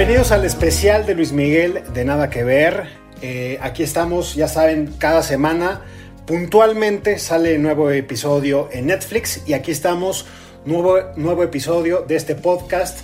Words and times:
Bienvenidos 0.00 0.32
al 0.32 0.46
especial 0.46 1.04
de 1.04 1.14
Luis 1.14 1.32
Miguel 1.32 1.82
de 1.92 2.06
Nada 2.06 2.30
que 2.30 2.42
Ver. 2.42 2.84
Eh, 3.20 3.58
aquí 3.60 3.82
estamos, 3.82 4.34
ya 4.34 4.48
saben, 4.48 4.94
cada 4.96 5.22
semana 5.22 5.82
puntualmente 6.26 7.18
sale 7.18 7.58
nuevo 7.58 7.90
episodio 7.90 8.70
en 8.72 8.86
Netflix 8.86 9.42
y 9.46 9.52
aquí 9.52 9.72
estamos, 9.72 10.24
nuevo, 10.64 10.96
nuevo 11.16 11.42
episodio 11.42 12.00
de 12.08 12.16
este 12.16 12.34
podcast 12.34 13.00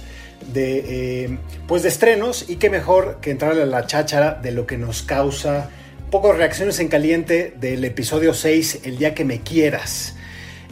de, 0.55 1.25
eh, 1.25 1.39
pues 1.69 1.83
de 1.83 1.91
estrenos 1.91 2.49
y 2.49 2.57
qué 2.57 2.71
mejor 2.71 3.19
que 3.21 3.31
entrarle 3.31 3.65
a 3.65 3.67
la 3.67 3.87
cháchara 3.87 4.33
de 4.33 4.53
lo 4.53 4.67
que 4.67 4.79
nos 4.79 5.03
causa 5.03 5.69
pocas 6.11 6.39
reacciones 6.39 6.81
en 6.81 6.89
caliente 6.89 7.53
del 7.61 7.85
episodio 7.85 8.33
6, 8.33 8.81
El 8.85 8.97
día 8.97 9.15
que 9.15 9.27
me 9.27 9.43
quieras. 9.43 10.17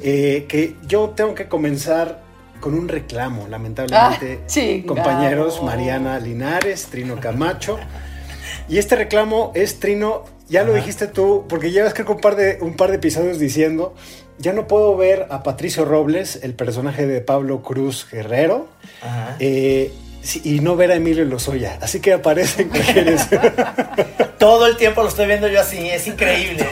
Eh, 0.00 0.46
que 0.48 0.74
yo 0.86 1.10
tengo 1.10 1.34
que 1.34 1.48
comenzar 1.48 2.23
con 2.64 2.72
un 2.72 2.88
reclamo, 2.88 3.46
lamentablemente, 3.46 4.40
Ah, 4.40 4.86
compañeros 4.86 5.62
Mariana 5.62 6.18
Linares, 6.18 6.86
Trino 6.86 7.20
Camacho. 7.20 7.78
Y 8.70 8.78
este 8.78 8.96
reclamo 8.96 9.52
es, 9.54 9.80
Trino, 9.80 10.24
ya 10.48 10.64
lo 10.64 10.72
dijiste 10.72 11.06
tú, 11.06 11.44
porque 11.46 11.72
llevas 11.72 11.92
creo 11.92 12.06
que 12.06 12.12
un 12.12 12.20
par, 12.22 12.36
de, 12.36 12.56
un 12.62 12.74
par 12.74 12.88
de 12.88 12.96
episodios 12.96 13.38
diciendo, 13.38 13.94
ya 14.38 14.54
no 14.54 14.66
puedo 14.66 14.96
ver 14.96 15.26
a 15.28 15.42
Patricio 15.42 15.84
Robles, 15.84 16.40
el 16.42 16.54
personaje 16.54 17.06
de 17.06 17.20
Pablo 17.20 17.60
Cruz 17.60 18.06
Guerrero, 18.10 18.66
Ajá. 19.02 19.36
eh, 19.40 19.92
y 20.42 20.60
no 20.60 20.74
ver 20.74 20.90
a 20.90 20.94
Emilio 20.94 21.26
Lozoya. 21.26 21.78
Así 21.82 22.00
que 22.00 22.14
aparecen 22.14 22.68
mujeres. 22.70 23.26
Todo 24.38 24.66
el 24.68 24.78
tiempo 24.78 25.02
lo 25.02 25.08
estoy 25.10 25.26
viendo 25.26 25.48
yo 25.48 25.60
así, 25.60 25.86
es 25.90 26.06
increíble. 26.06 26.66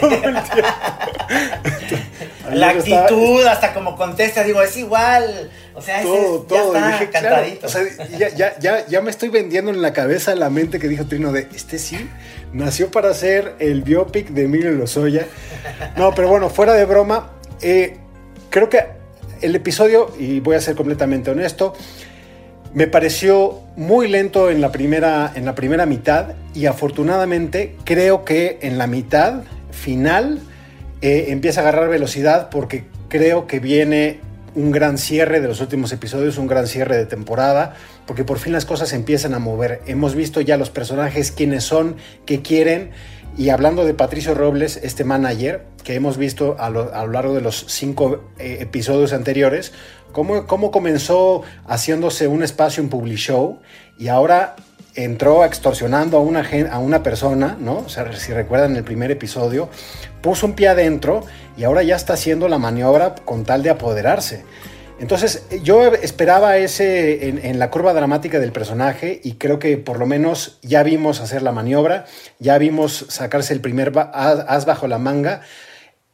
La 2.55 2.73
estaba- 2.73 3.02
actitud, 3.02 3.45
hasta 3.47 3.73
como 3.74 3.97
contesta, 3.97 4.42
digo, 4.45 4.62
es 4.62 4.77
igual. 4.77 5.51
O 5.74 5.80
sea, 5.83 6.02
todo, 6.02 6.15
es- 6.37 6.42
ya 6.42 6.47
todo. 6.48 6.75
está 6.77 6.87
Dije, 6.88 7.08
claro, 7.11 7.28
cantadito. 7.36 7.67
o 7.67 7.70
sea, 7.70 7.83
ya, 8.19 8.28
ya, 8.31 8.58
ya, 8.58 8.86
ya 8.86 9.00
me 9.00 9.11
estoy 9.11 9.28
vendiendo 9.31 9.70
en 9.70 9.81
la 9.83 9.92
cabeza 9.92 10.34
la 10.34 10.50
mente 10.50 10.78
que 10.78 10.89
dijo 10.89 11.06
Trino 11.06 11.33
de 11.33 11.48
este 11.55 11.78
sí 11.78 12.08
nació 12.53 12.91
para 12.91 13.14
ser 13.14 13.55
el 13.58 13.83
biopic 13.83 14.28
de 14.30 14.42
Emilio 14.45 14.70
Lozoya. 14.73 15.27
No, 15.97 16.14
pero 16.14 16.28
bueno, 16.28 16.50
fuera 16.50 16.75
de 16.75 16.84
broma, 16.84 17.30
eh, 17.62 17.97
creo 18.50 18.69
que 18.69 18.84
el 19.41 19.55
episodio, 19.56 20.12
y 20.19 20.41
voy 20.41 20.56
a 20.56 20.61
ser 20.61 20.77
completamente 20.77 21.30
honesto, 21.30 21.73
me 22.75 22.86
pareció 22.86 23.61
muy 23.77 24.08
lento 24.08 24.50
en 24.50 24.61
la 24.61 24.70
primera, 24.73 25.33
en 25.34 25.45
la 25.45 25.55
primera 25.55 25.84
mitad 25.86 26.34
y 26.55 26.67
afortunadamente 26.67 27.77
creo 27.84 28.25
que 28.25 28.58
en 28.62 28.78
la 28.78 28.86
mitad 28.86 29.42
final 29.70 30.41
eh, 31.03 31.27
empieza 31.28 31.61
a 31.61 31.62
agarrar 31.64 31.89
velocidad 31.89 32.48
porque 32.48 32.84
creo 33.08 33.47
que 33.47 33.61
viene 33.61 34.20
un 34.55 34.70
gran 34.70 34.98
cierre 34.98 35.41
de 35.41 35.48
los 35.48 35.61
últimos 35.61 35.92
episodios, 35.92 36.39
un 36.39 36.47
gran 36.47 36.67
cierre 36.67 36.97
de 36.97 37.06
temporada, 37.06 37.75
porque 38.06 38.25
por 38.25 38.39
fin 38.39 38.53
las 38.53 38.64
cosas 38.64 38.92
empiezan 38.92 39.34
a 39.34 39.39
mover. 39.39 39.80
Hemos 39.86 40.14
visto 40.14 40.41
ya 40.41 40.56
los 40.56 40.70
personajes, 40.70 41.33
quiénes 41.33 41.64
son, 41.64 41.97
qué 42.27 42.42
quieren. 42.42 42.91
Y 43.36 43.48
hablando 43.48 43.84
de 43.84 43.95
Patricio 43.95 44.34
Robles, 44.34 44.78
este 44.83 45.05
manager, 45.05 45.64
que 45.84 45.95
hemos 45.95 46.19
visto 46.19 46.56
a 46.58 46.69
lo, 46.70 46.95
a 46.95 47.05
lo 47.05 47.12
largo 47.12 47.34
de 47.34 47.41
los 47.41 47.64
cinco 47.69 48.30
eh, 48.39 48.58
episodios 48.61 49.12
anteriores, 49.12 49.73
cómo, 50.12 50.47
cómo 50.47 50.70
comenzó 50.70 51.42
haciéndose 51.67 52.28
un 52.28 52.42
espacio 52.42 52.83
en 52.83 52.91
Public 52.91 53.17
Show 53.17 53.61
y 53.98 54.08
ahora 54.08 54.55
entró 54.95 55.45
extorsionando 55.45 56.19
a 56.19 56.20
una, 56.20 56.47
a 56.70 56.78
una 56.78 57.03
persona, 57.03 57.56
¿no? 57.58 57.78
O 57.78 57.89
sea, 57.89 58.12
si 58.12 58.33
recuerdan 58.33 58.77
el 58.77 58.84
primer 58.84 59.11
episodio, 59.11 59.70
puso 60.23 60.47
un 60.47 60.55
pie 60.55 60.69
adentro 60.69 61.25
y 61.56 61.65
ahora 61.65 61.83
ya 61.83 61.97
está 61.97 62.15
haciendo 62.15 62.48
la 62.48 62.59
maniobra 62.59 63.15
con 63.25 63.45
tal 63.45 63.62
de 63.62 63.70
apoderarse. 63.70 64.45
Entonces, 65.01 65.42
yo 65.64 65.84
esperaba 65.95 66.59
ese 66.59 67.29
en, 67.29 67.45
en 67.45 67.59
la 67.59 67.70
curva 67.70 67.92
dramática 67.92 68.39
del 68.39 68.53
personaje 68.53 69.20
y 69.25 69.33
creo 69.33 69.59
que 69.59 69.77
por 69.77 69.98
lo 69.98 70.06
menos 70.06 70.59
ya 70.62 70.84
vimos 70.84 71.20
hacer 71.20 71.42
la 71.42 71.51
maniobra, 71.51 72.05
ya 72.39 72.57
vimos 72.58 73.07
sacarse 73.08 73.52
el 73.52 73.61
primer 73.61 73.92
as, 73.96 74.64
bajo 74.64 74.86
la 74.86 74.98
manga 74.98 75.41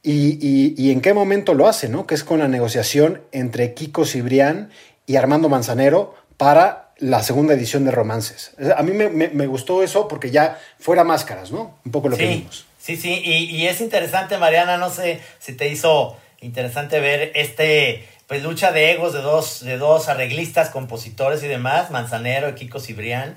y, 0.03 0.38
y- 0.41 0.75
y 0.78 0.91
en 0.91 1.03
qué 1.03 1.12
momento 1.12 1.53
lo 1.53 1.69
hace, 1.69 1.88
¿no? 1.91 2.06
Que 2.06 2.15
es 2.15 2.25
con 2.25 2.38
la 2.38 2.49
negociación 2.49 3.21
entre 3.32 3.75
Kiko 3.75 4.06
Cibrián 4.06 4.71
y 5.06 5.16
Armando 5.16 5.50
Manzanero 5.50 6.15
para 6.38 6.93
la 6.97 7.22
segunda 7.22 7.53
edición 7.53 7.84
de 7.84 7.91
Romances. 7.91 8.53
A 8.75 8.82
mí 8.82 8.93
me, 8.93 9.11
me- 9.11 9.28
me 9.28 9.47
gustó 9.47 9.82
eso 9.82 10.09
porque 10.09 10.31
ya 10.31 10.59
fuera 10.78 11.05
máscaras, 11.05 11.53
¿no? 11.53 11.75
Un 11.84 11.93
poco 11.93 12.09
lo 12.09 12.16
que 12.16 12.27
sí, 12.27 12.34
vimos. 12.38 12.65
Sí, 12.88 12.97
sí. 12.97 13.21
Y, 13.22 13.54
y 13.54 13.66
es 13.66 13.82
interesante, 13.82 14.38
Mariana, 14.38 14.78
no 14.78 14.88
sé 14.88 15.21
si 15.38 15.53
te 15.53 15.69
hizo 15.69 16.16
interesante 16.41 17.00
ver 17.00 17.32
este, 17.34 18.09
pues, 18.26 18.43
lucha 18.43 18.72
de 18.72 18.93
egos 18.93 19.12
de 19.12 19.21
dos, 19.21 19.62
de 19.62 19.76
dos 19.76 20.09
arreglistas, 20.09 20.71
compositores 20.71 21.43
y 21.43 21.49
demás, 21.49 21.91
Manzanero 21.91 22.54
Kiko 22.54 22.81
Cibrián, 22.81 23.37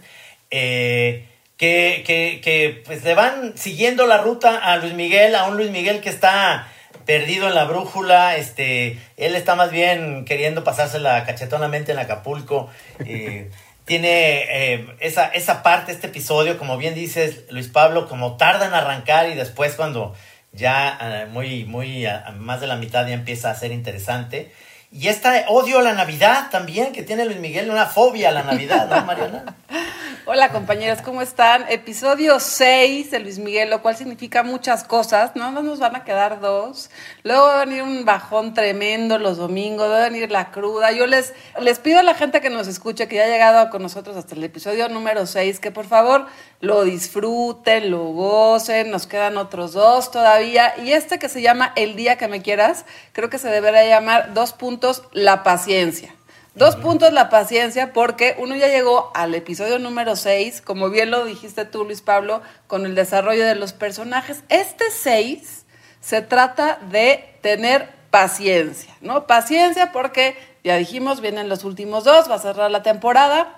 eh, 0.51 1.27
que, 1.57 2.01
que, 2.07 2.39
que, 2.41 2.81
pues, 2.85 3.03
le 3.03 3.13
van 3.13 3.57
siguiendo 3.57 4.07
la 4.07 4.19
ruta 4.19 4.57
a 4.57 4.77
Luis 4.77 4.93
Miguel, 4.93 5.35
a 5.35 5.47
un 5.49 5.57
Luis 5.57 5.69
Miguel 5.69 5.99
que 5.99 6.09
está 6.09 6.69
perdido 7.05 7.49
en 7.49 7.55
la 7.55 7.65
brújula, 7.65 8.37
este, 8.37 8.99
él 9.17 9.35
está 9.35 9.55
más 9.55 9.69
bien 9.69 10.23
queriendo 10.23 10.63
pasársela 10.63 11.25
cachetonamente 11.25 11.91
en 11.91 11.99
Acapulco, 11.99 12.69
eh, 13.05 13.51
tiene 13.85 14.43
eh, 14.49 14.95
esa, 14.99 15.27
esa 15.27 15.63
parte, 15.63 15.91
este 15.91 16.07
episodio, 16.07 16.57
como 16.57 16.77
bien 16.77 16.95
dices, 16.95 17.45
Luis 17.49 17.67
Pablo, 17.67 18.07
como 18.07 18.37
tarda 18.37 18.67
en 18.67 18.73
arrancar 18.73 19.29
y 19.29 19.35
después 19.35 19.75
cuando 19.75 20.15
ya 20.51 20.97
eh, 21.01 21.25
muy, 21.31 21.65
muy 21.65 22.05
más 22.37 22.61
de 22.61 22.67
la 22.67 22.75
mitad 22.75 23.07
ya 23.07 23.13
empieza 23.13 23.49
a 23.49 23.55
ser 23.55 23.71
interesante. 23.71 24.51
Y 24.91 25.07
este 25.07 25.45
odio 25.47 25.79
a 25.79 25.81
la 25.81 25.93
Navidad 25.93 26.49
también, 26.51 26.91
que 26.91 27.01
tiene 27.01 27.23
Luis 27.25 27.39
Miguel, 27.39 27.69
una 27.69 27.85
fobia 27.85 28.29
a 28.29 28.31
la 28.33 28.43
Navidad, 28.43 28.89
¿no, 28.89 29.05
Mariana? 29.05 29.55
Hola 30.33 30.47
compañeros, 30.47 31.01
¿cómo 31.01 31.21
están? 31.21 31.65
Episodio 31.67 32.39
6 32.39 33.11
de 33.11 33.19
Luis 33.19 33.37
Miguel, 33.37 33.69
lo 33.69 33.81
cual 33.81 33.97
significa 33.97 34.43
muchas 34.43 34.85
cosas. 34.85 35.35
No 35.35 35.51
no 35.51 35.61
nos 35.61 35.79
van 35.79 35.93
a 35.97 36.05
quedar 36.05 36.39
dos. 36.39 36.89
Luego 37.23 37.47
va 37.47 37.61
a 37.61 37.65
venir 37.65 37.83
un 37.83 38.05
bajón 38.05 38.53
tremendo 38.53 39.19
los 39.19 39.35
domingos, 39.35 39.89
va 39.89 39.97
a 39.97 40.09
venir 40.09 40.31
la 40.31 40.51
cruda. 40.51 40.93
Yo 40.93 41.05
les, 41.05 41.33
les 41.59 41.79
pido 41.79 41.99
a 41.99 42.03
la 42.03 42.13
gente 42.13 42.39
que 42.39 42.49
nos 42.49 42.69
escuche, 42.69 43.09
que 43.09 43.17
ya 43.17 43.25
ha 43.25 43.27
llegado 43.27 43.69
con 43.69 43.81
nosotros 43.81 44.15
hasta 44.15 44.35
el 44.35 44.43
episodio 44.45 44.87
número 44.87 45.25
6, 45.25 45.59
que 45.59 45.71
por 45.71 45.85
favor 45.85 46.27
lo 46.61 46.85
disfruten, 46.85 47.91
lo 47.91 48.05
gocen. 48.05 48.89
Nos 48.89 49.07
quedan 49.07 49.35
otros 49.35 49.73
dos 49.73 50.11
todavía. 50.11 50.75
Y 50.81 50.93
este 50.93 51.19
que 51.19 51.27
se 51.27 51.41
llama 51.41 51.73
El 51.75 51.97
día 51.97 52.17
que 52.17 52.29
me 52.29 52.41
quieras, 52.41 52.85
creo 53.11 53.29
que 53.29 53.37
se 53.37 53.49
deberá 53.49 53.83
llamar 53.83 54.33
dos 54.33 54.53
puntos, 54.53 55.03
la 55.11 55.43
paciencia. 55.43 56.15
Dos 56.53 56.75
puntos 56.75 57.13
la 57.13 57.29
paciencia, 57.29 57.93
porque 57.93 58.35
uno 58.37 58.55
ya 58.57 58.67
llegó 58.67 59.09
al 59.15 59.33
episodio 59.35 59.79
número 59.79 60.17
6, 60.17 60.61
como 60.61 60.89
bien 60.89 61.09
lo 61.09 61.23
dijiste 61.23 61.63
tú, 61.63 61.85
Luis 61.85 62.01
Pablo, 62.01 62.41
con 62.67 62.85
el 62.85 62.93
desarrollo 62.93 63.45
de 63.45 63.55
los 63.55 63.71
personajes. 63.71 64.43
Este 64.49 64.91
6 64.91 65.65
se 66.01 66.21
trata 66.21 66.77
de 66.89 67.37
tener 67.41 67.89
paciencia, 68.09 68.93
¿no? 68.99 69.27
Paciencia 69.27 69.93
porque, 69.93 70.35
ya 70.61 70.75
dijimos, 70.75 71.21
vienen 71.21 71.47
los 71.47 71.63
últimos 71.63 72.03
dos, 72.03 72.29
va 72.29 72.35
a 72.35 72.39
cerrar 72.39 72.69
la 72.69 72.83
temporada. 72.83 73.55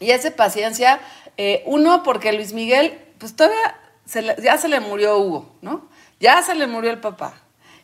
Y 0.00 0.10
ese 0.10 0.32
paciencia, 0.32 0.98
eh, 1.36 1.62
uno, 1.64 2.02
porque 2.02 2.32
Luis 2.32 2.54
Miguel, 2.54 2.98
pues 3.18 3.36
todavía 3.36 3.76
se 4.04 4.20
le- 4.20 4.36
ya 4.42 4.58
se 4.58 4.68
le 4.68 4.80
murió 4.80 5.16
Hugo, 5.16 5.54
¿no? 5.60 5.88
Ya 6.18 6.42
se 6.42 6.56
le 6.56 6.66
murió 6.66 6.90
el 6.90 6.98
papá 6.98 7.34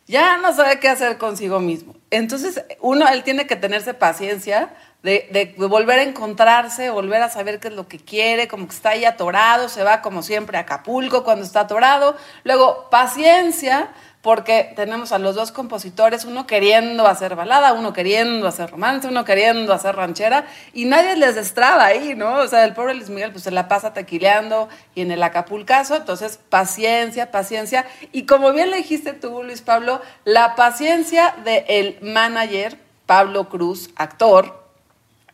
ya 0.09 0.39
no 0.39 0.55
sabe 0.55 0.81
qué 0.81 0.89
hacer 0.89 1.19
consigo 1.19 1.61
mismo. 1.61 1.95
Entonces, 2.11 2.65
uno, 2.81 3.07
él 3.07 3.23
tiene 3.23 3.47
que 3.47 3.57
tenerse 3.57 3.93
paciencia 3.93 4.71
de, 5.03 5.29
de 5.31 5.67
volver 5.67 5.99
a 5.99 6.03
encontrarse, 6.03 6.91
volver 6.91 7.23
a 7.23 7.29
saber 7.29 7.61
qué 7.61 7.69
es 7.69 7.75
lo 7.75 7.87
que 7.87 7.99
quiere, 7.99 8.49
como 8.49 8.67
que 8.67 8.75
está 8.75 8.91
ahí 8.91 9.05
atorado, 9.05 9.69
se 9.69 9.85
va 9.85 10.01
como 10.01 10.23
siempre 10.23 10.57
a 10.57 10.63
Acapulco 10.63 11.25
cuando 11.25 11.45
está 11.45 11.61
atorado. 11.61 12.17
Luego, 12.43 12.89
paciencia, 12.91 13.91
porque 14.21 14.73
tenemos 14.75 15.13
a 15.13 15.19
los 15.19 15.37
dos 15.37 15.53
compositores, 15.53 16.25
uno 16.25 16.45
queriendo 16.47 17.07
hacer 17.07 17.37
balada, 17.37 17.73
uno 17.73 17.93
queriendo 17.93 18.49
hacer 18.49 18.69
romance, 18.71 19.07
uno 19.07 19.25
queriendo 19.25 19.73
hacer 19.73 19.95
ranchera, 19.95 20.45
y 20.75 20.87
nadie 20.87 21.17
les 21.17 21.37
destraba 21.37 21.85
ahí, 21.87 22.15
¿no? 22.17 22.35
O 22.39 22.49
sea, 22.49 22.65
el 22.65 22.75
pobre 22.75 22.95
Luis 22.95 23.11
Miguel 23.11 23.31
pues 23.31 23.45
se 23.45 23.53
la 23.53 23.69
pasa 23.69 23.93
tequileando 23.95 24.69
y 24.97 25.03
en 25.03 25.13
el 25.13 25.23
Acapulcazo, 25.23 25.95
entonces 25.97 26.39
paciencia, 26.49 27.31
paciencia, 27.31 27.87
y 28.11 28.25
como 28.27 28.53
bien 28.53 28.71
le 28.73 28.79
dijiste 28.79 29.13
tú, 29.13 29.43
Luis 29.45 29.63
Pablo, 29.63 30.03
la 30.25 30.57
paciencia 30.57 31.35
del 31.45 31.97
manager 32.03 32.77
Pablo 33.07 33.49
Cruz, 33.49 33.91
actor, 33.97 34.67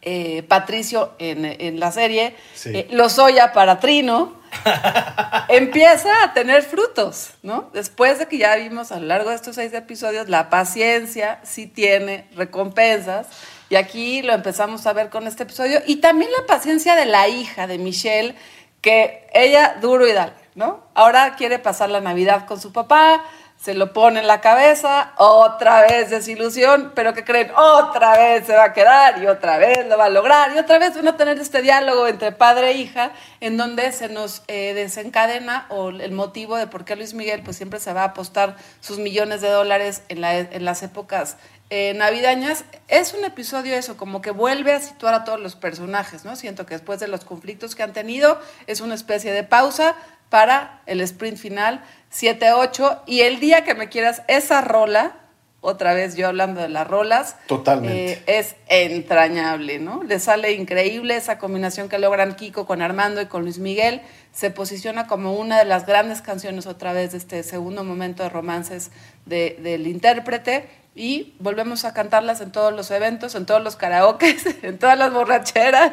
eh, 0.02 0.42
Patricio 0.46 1.12
en, 1.18 1.46
en 1.46 1.80
la 1.80 1.90
serie, 1.90 2.36
Sí. 2.54 2.68
eh, 2.74 2.86
Lozoya 2.90 3.54
para 3.54 3.80
Trino, 3.80 4.34
empieza 5.48 6.24
a 6.24 6.32
tener 6.32 6.62
frutos, 6.62 7.30
¿no? 7.42 7.70
Después 7.72 8.18
de 8.18 8.26
que 8.26 8.38
ya 8.38 8.56
vimos 8.56 8.92
a 8.92 9.00
lo 9.00 9.06
largo 9.06 9.30
de 9.30 9.36
estos 9.36 9.56
seis 9.56 9.72
episodios, 9.72 10.28
la 10.28 10.50
paciencia 10.50 11.40
sí 11.42 11.66
tiene 11.66 12.28
recompensas. 12.34 13.26
Y 13.70 13.76
aquí 13.76 14.22
lo 14.22 14.32
empezamos 14.32 14.86
a 14.86 14.92
ver 14.92 15.10
con 15.10 15.26
este 15.26 15.44
episodio. 15.44 15.80
Y 15.86 15.96
también 15.96 16.30
la 16.32 16.46
paciencia 16.46 16.94
de 16.94 17.06
la 17.06 17.28
hija 17.28 17.66
de 17.66 17.78
Michelle, 17.78 18.34
que 18.80 19.26
ella 19.32 19.76
duro 19.80 20.06
y 20.06 20.12
dale, 20.12 20.34
¿no? 20.54 20.84
Ahora 20.94 21.36
quiere 21.36 21.58
pasar 21.58 21.90
la 21.90 22.00
Navidad 22.00 22.46
con 22.46 22.60
su 22.60 22.72
papá, 22.72 23.24
se 23.64 23.72
lo 23.72 23.94
pone 23.94 24.20
en 24.20 24.26
la 24.26 24.42
cabeza, 24.42 25.14
otra 25.16 25.80
vez 25.80 26.10
desilusión, 26.10 26.92
pero 26.94 27.14
que 27.14 27.24
creen, 27.24 27.50
otra 27.56 28.14
vez 28.14 28.44
se 28.44 28.54
va 28.54 28.64
a 28.64 28.72
quedar 28.74 29.22
y 29.22 29.26
otra 29.26 29.56
vez 29.56 29.86
lo 29.88 29.96
va 29.96 30.04
a 30.04 30.10
lograr 30.10 30.54
y 30.54 30.58
otra 30.58 30.78
vez 30.78 30.94
van 30.94 31.08
a 31.08 31.16
tener 31.16 31.38
este 31.38 31.62
diálogo 31.62 32.06
entre 32.06 32.30
padre 32.32 32.72
e 32.72 32.74
hija 32.74 33.12
en 33.40 33.56
donde 33.56 33.90
se 33.92 34.10
nos 34.10 34.42
eh, 34.48 34.74
desencadena 34.74 35.64
o 35.70 35.88
el 35.88 36.12
motivo 36.12 36.56
de 36.58 36.66
por 36.66 36.84
qué 36.84 36.94
Luis 36.94 37.14
Miguel 37.14 37.40
pues 37.42 37.56
siempre 37.56 37.80
se 37.80 37.94
va 37.94 38.02
a 38.02 38.08
apostar 38.08 38.56
sus 38.80 38.98
millones 38.98 39.40
de 39.40 39.48
dólares 39.48 40.02
en, 40.10 40.22
en 40.22 40.64
las 40.66 40.82
épocas 40.82 41.38
eh, 41.70 41.94
navideñas. 41.94 42.66
Es 42.88 43.14
un 43.14 43.24
episodio 43.24 43.74
eso, 43.74 43.96
como 43.96 44.20
que 44.20 44.30
vuelve 44.30 44.74
a 44.74 44.80
situar 44.80 45.14
a 45.14 45.24
todos 45.24 45.40
los 45.40 45.56
personajes, 45.56 46.24
¿no? 46.24 46.36
Siento 46.36 46.66
que 46.66 46.74
después 46.74 47.00
de 47.00 47.08
los 47.08 47.24
conflictos 47.24 47.74
que 47.74 47.82
han 47.82 47.94
tenido 47.94 48.38
es 48.66 48.82
una 48.82 48.94
especie 48.94 49.32
de 49.32 49.42
pausa 49.42 49.96
para 50.34 50.80
el 50.86 51.00
sprint 51.00 51.38
final 51.38 51.80
7-8 52.12 53.02
y 53.06 53.20
el 53.20 53.38
día 53.38 53.62
que 53.62 53.76
me 53.76 53.88
quieras 53.88 54.22
esa 54.26 54.62
rola, 54.62 55.12
otra 55.60 55.94
vez 55.94 56.16
yo 56.16 56.26
hablando 56.26 56.60
de 56.60 56.68
las 56.68 56.88
rolas, 56.88 57.36
Totalmente. 57.46 58.14
Eh, 58.14 58.22
es 58.26 58.56
entrañable, 58.66 59.78
¿no? 59.78 60.02
Le 60.02 60.18
sale 60.18 60.50
increíble 60.54 61.14
esa 61.14 61.38
combinación 61.38 61.88
que 61.88 62.00
logran 62.00 62.34
Kiko 62.34 62.66
con 62.66 62.82
Armando 62.82 63.20
y 63.20 63.26
con 63.26 63.44
Luis 63.44 63.60
Miguel, 63.60 64.00
se 64.32 64.50
posiciona 64.50 65.06
como 65.06 65.34
una 65.34 65.56
de 65.56 65.66
las 65.66 65.86
grandes 65.86 66.20
canciones 66.20 66.66
otra 66.66 66.92
vez 66.92 67.12
de 67.12 67.18
este 67.18 67.44
segundo 67.44 67.84
momento 67.84 68.24
de 68.24 68.28
romances 68.28 68.90
del 69.26 69.86
intérprete 69.86 70.68
y 70.94 71.34
volvemos 71.40 71.84
a 71.84 71.92
cantarlas 71.92 72.40
en 72.40 72.52
todos 72.52 72.72
los 72.72 72.90
eventos, 72.90 73.34
en 73.34 73.46
todos 73.46 73.62
los 73.62 73.76
karaokes, 73.76 74.36
en 74.62 74.78
todas 74.78 74.96
las 74.98 75.12
borracheras 75.12 75.92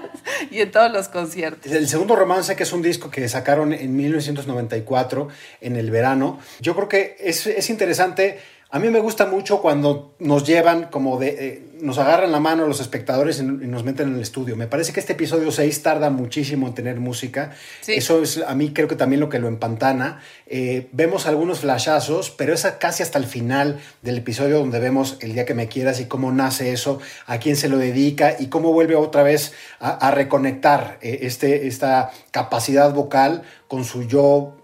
y 0.52 0.60
en 0.60 0.72
todos 0.72 0.92
los 0.92 1.08
conciertos. 1.10 1.72
El 1.72 1.88
segundo 1.88 2.16
romance, 2.16 2.56
que 2.56 2.64
es 2.64 2.74
un 2.74 2.82
disco 2.82 3.10
que 3.10 3.28
sacaron 3.28 3.74
en 3.74 3.96
1994, 3.96 5.28
en 5.62 5.76
el 5.76 5.90
verano, 5.90 6.40
yo 6.60 6.76
creo 6.76 6.88
que 6.88 7.18
es, 7.20 7.48
es 7.48 7.70
interesante 7.70 8.40
a 8.74 8.80
mí 8.80 8.90
me 8.90 9.02
gusta 9.02 9.26
mucho 9.26 9.62
cuando 9.62 10.16
nos 10.20 10.48
llevan 10.48 10.86
como 10.86 11.20
de, 11.20 11.28
eh, 11.40 11.64
nos 11.82 11.98
agarran 11.98 12.32
la 12.32 12.40
mano 12.40 12.66
los 12.66 12.80
espectadores 12.80 13.40
y, 13.40 13.44
nos 13.44 13.84
meten 13.84 14.08
en 14.08 14.16
el 14.16 14.22
estudio. 14.22 14.56
Me 14.56 14.66
parece 14.66 14.94
que 14.94 15.02
este 15.02 15.12
episodio 15.12 15.52
6 15.52 15.84
tarda 15.84 16.10
muchísimo 16.10 16.68
en 16.68 16.74
tener 16.74 17.02
música. 17.02 17.52
Eso 17.86 18.22
es 18.22 18.42
a 18.48 18.56
mí 18.56 18.72
creo 18.72 18.88
que 18.88 18.96
también 18.96 19.20
lo 19.20 19.28
que 19.28 19.40
lo 19.40 19.50
empantana. 19.50 20.22
Eh, 20.48 20.88
vemos 20.94 21.28
algunos 21.28 21.60
flashazos, 21.60 22.30
pero 22.32 22.54
es 22.54 22.66
casi 22.80 23.04
hasta 23.04 23.20
el 23.20 23.26
final 23.26 23.82
del 24.04 24.20
episodio 24.20 24.60
donde 24.60 24.80
vemos 24.80 25.18
el 25.20 25.34
día 25.34 25.46
que 25.46 25.54
me 25.54 25.68
quieras 25.68 26.00
y 26.00 26.06
cómo 26.06 26.32
nace 26.32 26.72
eso, 26.72 27.02
a 27.26 27.40
quién 27.40 27.58
se 27.58 27.68
lo 27.68 27.78
dedica 27.78 28.38
y 28.40 28.48
cómo 28.48 28.72
vuelve 28.72 28.96
otra 28.96 29.24
vez 29.24 29.52
a, 29.82 30.12
reconectar 30.12 30.98
eh, 31.02 31.20
este, 31.24 31.68
esta 31.68 32.12
capacidad 32.32 32.94
vocal 32.94 33.44
con 33.68 33.84
su 33.84 34.04
yo 34.04 34.61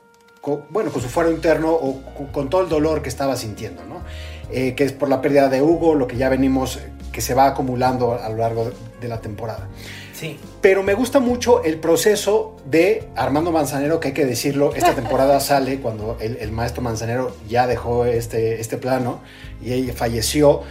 bueno, 0.69 0.91
con 0.91 1.01
su 1.01 1.09
fuero 1.09 1.31
interno 1.31 1.71
o 1.71 2.01
con 2.31 2.49
todo 2.49 2.61
el 2.61 2.69
dolor 2.69 3.01
que 3.01 3.09
estaba 3.09 3.35
sintiendo, 3.35 3.83
¿no? 3.85 4.01
Eh, 4.49 4.75
que 4.75 4.85
es 4.85 4.93
por 4.93 5.09
la 5.09 5.21
pérdida 5.21 5.49
de 5.49 5.61
Hugo, 5.61 5.93
lo 5.95 6.07
que 6.07 6.15
ya 6.15 6.29
venimos, 6.29 6.79
que 7.11 7.19
se 7.19 7.33
va 7.33 7.47
acumulando 7.47 8.13
a 8.13 8.29
lo 8.29 8.37
largo 8.37 8.71
de 9.01 9.07
la 9.07 9.19
temporada. 9.19 9.67
Sí. 10.13 10.39
Pero 10.61 10.83
me 10.83 10.93
gusta 10.93 11.19
mucho 11.19 11.63
el 11.63 11.77
proceso 11.79 12.55
de 12.65 13.09
Armando 13.15 13.51
Manzanero, 13.51 13.99
que 13.99 14.09
hay 14.09 14.13
que 14.13 14.25
decirlo, 14.25 14.73
esta 14.73 14.95
temporada 14.95 15.39
sale 15.41 15.79
cuando 15.79 16.17
el, 16.21 16.51
maestro 16.51 16.81
Manzanero 16.81 17.35
ya 17.49 17.67
dejó 17.67 18.05
este, 18.05 18.61
este 18.61 18.77
plano 18.77 19.19
y 19.61 19.87
falleció. 19.87 20.61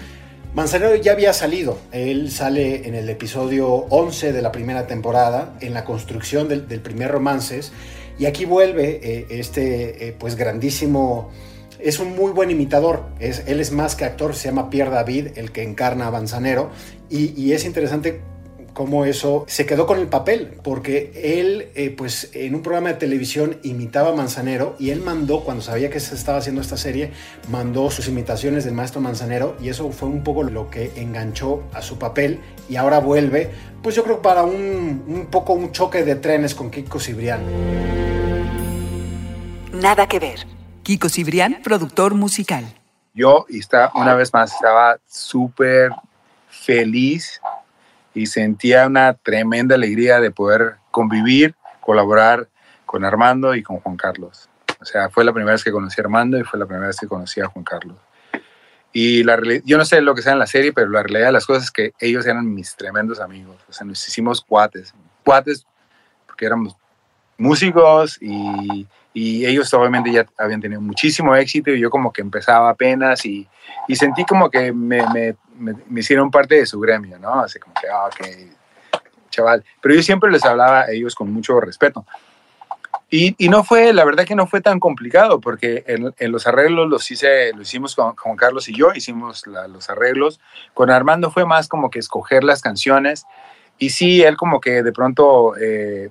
Manzanero 0.54 0.96
ya 0.96 1.12
había 1.12 1.34
salido, 1.34 1.78
él 1.92 2.30
sale 2.30 2.88
en 2.88 2.94
el 2.94 3.10
episodio 3.10 3.68
11 3.68 4.32
de 4.32 4.40
la 4.40 4.52
primera 4.52 4.86
temporada, 4.86 5.52
en 5.60 5.74
la 5.74 5.84
construcción 5.84 6.48
del, 6.48 6.66
del 6.66 6.80
primer 6.80 7.10
romances, 7.10 7.72
y 8.18 8.26
aquí 8.26 8.44
vuelve 8.44 9.00
eh, 9.02 9.26
este, 9.30 10.08
eh, 10.08 10.16
pues 10.18 10.36
grandísimo, 10.36 11.30
es 11.78 11.98
un 11.98 12.16
muy 12.16 12.32
buen 12.32 12.50
imitador, 12.50 13.04
es, 13.20 13.42
él 13.46 13.60
es 13.60 13.72
más 13.72 13.96
que 13.96 14.04
actor, 14.04 14.34
se 14.34 14.48
llama 14.48 14.70
Pierre 14.70 14.90
David, 14.90 15.28
el 15.36 15.52
que 15.52 15.62
encarna 15.62 16.06
a 16.06 16.10
Manzanero, 16.10 16.70
y, 17.08 17.52
es 17.52 17.64
interesante 17.64 18.20
cómo 18.72 19.04
eso 19.04 19.44
se 19.46 19.64
quedó 19.64 19.86
con 19.86 19.98
el 19.98 20.08
papel, 20.08 20.58
porque 20.62 21.12
él, 21.40 21.68
eh, 21.74 21.90
pues 21.96 22.30
en 22.34 22.54
un 22.54 22.62
programa 22.62 22.88
de 22.88 22.94
televisión 22.96 23.58
imitaba 23.62 24.10
a 24.10 24.12
Manzanero 24.12 24.76
y 24.78 24.90
él 24.90 25.00
mandó, 25.00 25.44
cuando 25.44 25.62
sabía 25.62 25.88
que 25.88 26.00
se 26.00 26.14
estaba 26.14 26.38
haciendo 26.38 26.60
esta 26.60 26.76
serie, 26.76 27.12
mandó 27.48 27.90
sus 27.90 28.08
imitaciones 28.08 28.64
del 28.64 28.74
maestro 28.74 29.00
Manzanero 29.00 29.56
y 29.62 29.68
eso 29.68 29.90
fue 29.92 30.08
un 30.08 30.22
poco 30.22 30.42
lo 30.42 30.68
que 30.68 30.90
enganchó 30.96 31.62
a 31.72 31.80
su 31.80 31.98
papel. 31.98 32.40
Y 32.68 32.76
ahora 32.76 32.98
vuelve, 32.98 33.50
pues 33.82 33.94
yo 33.94 34.04
creo 34.04 34.20
para 34.20 34.42
un, 34.42 35.04
un 35.06 35.26
poco 35.30 35.54
un 35.54 35.72
choque 35.72 36.04
de 36.04 36.16
trenes 36.16 36.54
con 36.54 36.70
Kiko 36.70 36.98
Cibrián. 37.00 38.05
Nada 39.82 40.08
que 40.08 40.18
ver. 40.18 40.46
Kiko 40.82 41.08
Cibrián, 41.08 41.60
productor 41.62 42.14
musical. 42.14 42.64
Yo, 43.12 43.46
y 43.48 43.58
está, 43.58 43.90
una 43.94 44.14
vez 44.14 44.32
más, 44.32 44.52
estaba 44.52 44.98
súper 45.06 45.90
feliz 46.48 47.40
y 48.14 48.26
sentía 48.26 48.86
una 48.86 49.14
tremenda 49.14 49.74
alegría 49.74 50.20
de 50.20 50.30
poder 50.30 50.76
convivir, 50.90 51.54
colaborar 51.80 52.48
con 52.86 53.04
Armando 53.04 53.54
y 53.54 53.62
con 53.62 53.80
Juan 53.80 53.96
Carlos. 53.96 54.48
O 54.80 54.84
sea, 54.84 55.10
fue 55.10 55.24
la 55.24 55.32
primera 55.32 55.52
vez 55.52 55.64
que 55.64 55.72
conocí 55.72 56.00
a 56.00 56.04
Armando 56.04 56.38
y 56.38 56.44
fue 56.44 56.58
la 56.58 56.66
primera 56.66 56.86
vez 56.86 56.98
que 56.98 57.06
conocí 57.06 57.40
a 57.40 57.46
Juan 57.46 57.64
Carlos. 57.64 57.96
Y 58.92 59.24
la, 59.24 59.38
yo 59.64 59.76
no 59.76 59.84
sé 59.84 60.00
lo 60.00 60.14
que 60.14 60.22
sea 60.22 60.32
en 60.32 60.38
la 60.38 60.46
serie, 60.46 60.72
pero 60.72 60.88
la 60.88 61.02
realidad 61.02 61.26
de 61.26 61.32
las 61.32 61.44
cosas 61.46 61.64
es 61.64 61.70
que 61.70 61.92
ellos 61.98 62.26
eran 62.26 62.54
mis 62.54 62.76
tremendos 62.76 63.20
amigos. 63.20 63.56
O 63.68 63.72
sea, 63.72 63.86
nos 63.86 64.06
hicimos 64.08 64.40
cuates. 64.40 64.94
Cuates 65.22 65.66
porque 66.26 66.46
éramos 66.46 66.76
músicos 67.38 68.18
y, 68.20 68.86
y, 69.16 69.46
ellos 69.46 69.72
obviamente 69.72 70.12
ya 70.12 70.26
habían 70.36 70.60
tenido 70.60 70.78
muchísimo 70.82 71.34
éxito 71.34 71.70
y 71.70 71.80
yo 71.80 71.88
como 71.88 72.12
que 72.12 72.20
empezaba 72.20 72.68
apenas 72.68 73.24
y, 73.24 73.48
y 73.88 73.96
sentí 73.96 74.26
como 74.26 74.50
que 74.50 74.74
me, 74.74 75.02
me, 75.08 75.34
me, 75.88 76.00
hicieron 76.00 76.30
parte 76.30 76.56
de 76.56 76.66
su 76.66 76.78
gremio, 76.78 77.18
¿no? 77.18 77.40
Así 77.40 77.58
como 77.58 77.74
que, 77.80 77.88
ah, 77.88 78.08
ok, 78.08 79.00
chaval. 79.30 79.64
Pero 79.80 79.94
yo 79.94 80.02
siempre 80.02 80.30
les 80.30 80.44
hablaba 80.44 80.82
a 80.82 80.90
ellos 80.90 81.14
con 81.14 81.32
mucho 81.32 81.58
respeto. 81.60 82.04
Y, 83.08 83.34
y, 83.38 83.48
no 83.48 83.64
fue, 83.64 83.94
la 83.94 84.04
verdad 84.04 84.26
que 84.26 84.34
no 84.34 84.46
fue 84.46 84.60
tan 84.60 84.80
complicado, 84.80 85.40
porque 85.40 85.82
en, 85.86 86.12
en 86.18 86.32
los 86.32 86.46
arreglos 86.46 86.86
los, 86.86 87.10
hice, 87.10 87.54
los 87.54 87.68
hicimos 87.68 87.96
con, 87.96 88.14
con, 88.16 88.36
Carlos 88.36 88.68
y 88.68 88.74
yo, 88.74 88.92
hicimos 88.94 89.46
los 89.46 89.88
arreglos. 89.88 90.40
Con 90.74 90.90
Armando 90.90 91.30
fue 91.30 91.46
más 91.46 91.68
como 91.68 91.88
que 91.90 92.00
escoger 92.00 92.44
las 92.44 92.60
canciones. 92.60 93.24
Y 93.78 93.90
sí, 93.90 94.22
él 94.22 94.36
como 94.36 94.60
que 94.60 94.82
de 94.82 94.92
pronto 94.92 95.56
eh, 95.56 96.10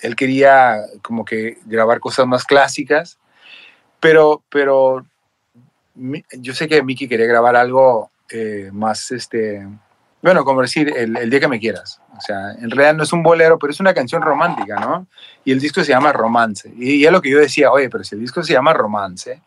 él 0.00 0.16
quería 0.16 0.76
como 1.02 1.24
que 1.24 1.58
grabar 1.66 2.00
cosas 2.00 2.26
más 2.26 2.44
clásicas, 2.44 3.18
pero, 4.00 4.42
pero 4.48 5.04
yo 6.32 6.54
sé 6.54 6.68
que 6.68 6.82
Mickey 6.82 7.08
quería 7.08 7.26
grabar 7.26 7.56
algo 7.56 8.10
eh, 8.30 8.70
más, 8.72 9.10
este, 9.10 9.66
bueno, 10.22 10.44
como 10.44 10.62
decir, 10.62 10.92
el, 10.96 11.30
día 11.30 11.40
que 11.40 11.48
me 11.48 11.60
quieras. 11.60 12.00
O 12.16 12.20
sea, 12.20 12.52
en 12.52 12.70
realidad 12.70 12.94
no 12.94 13.04
es 13.04 13.12
un 13.12 13.22
bolero, 13.22 13.58
pero 13.58 13.72
es 13.72 13.80
una 13.80 13.94
canción 13.94 14.22
romántica, 14.22 14.76
¿no? 14.80 15.06
Y 15.44 15.52
el 15.52 15.60
disco 15.60 15.82
se 15.82 15.90
llama 15.90 16.12
Romance. 16.12 16.72
Y 16.76 17.04
es 17.04 17.12
lo 17.12 17.22
que 17.22 17.30
yo 17.30 17.38
decía, 17.38 17.70
oye, 17.70 17.88
pero 17.88 18.04
si 18.04 18.14
el 18.14 18.20
disco 18.20 18.42
se 18.42 18.52
llama 18.52 18.72
Romance, 18.72 19.40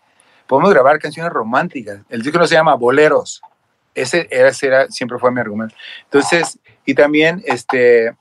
podemos 0.47 0.71
grabar 0.71 0.99
canciones 0.99 1.31
románticas. 1.31 2.01
El 2.09 2.21
disco 2.21 2.39
no 2.39 2.47
se 2.47 2.55
llama 2.55 2.75
Boleros. 2.75 3.41
Ese, 3.93 4.27
ese 4.31 4.67
era, 4.67 4.87
siempre 4.89 5.19
fue 5.19 5.31
mi 5.31 5.41
argumento. 5.41 5.75
Entonces, 6.05 6.57
y 6.85 6.93
también, 6.93 7.43
este, 7.45 8.15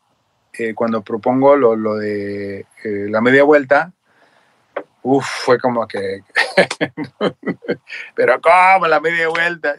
eh, 0.53 0.75
cuando 0.75 1.03
propongo 1.03 1.55
lo, 1.55 1.77
lo 1.77 1.97
de 1.97 2.61
eh, 2.85 3.07
la 3.09 3.21
media 3.21 3.45
vuelta, 3.45 3.93
uff, 5.03 5.25
fue 5.25 5.59
como 5.59 5.87
que, 5.87 6.23
pero 8.15 8.41
¿cómo 8.41 8.87
la 8.89 9.01
media 9.01 9.29
vuelta? 9.29 9.77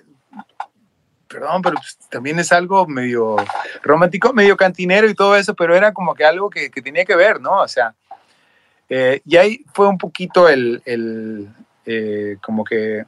Perdón, 1.28 1.62
pero 1.62 1.76
pues, 1.76 1.98
también 2.10 2.40
es 2.40 2.52
algo 2.52 2.88
medio 2.88 3.38
romántico, 3.84 4.34
medio 4.34 4.56
cantinero 4.56 5.10
y 5.10 5.14
todo 5.14 5.36
eso, 5.36 5.56
pero 5.56 5.76
era 5.76 5.94
como 5.94 6.14
que 6.14 6.26
algo 6.26 6.50
que, 6.50 6.70
que 6.70 6.82
tenía 6.82 7.06
que 7.06 7.16
ver, 7.16 7.42
¿no? 7.42 7.62
O 7.62 7.68
sea, 7.68 7.94
eh, 8.90 9.22
y 9.26 9.38
ahí 9.38 9.66
fue 9.74 9.88
un 9.88 9.98
poquito 9.98 10.50
el, 10.50 10.82
el 10.86 11.50
como 12.42 12.64
que, 12.64 13.06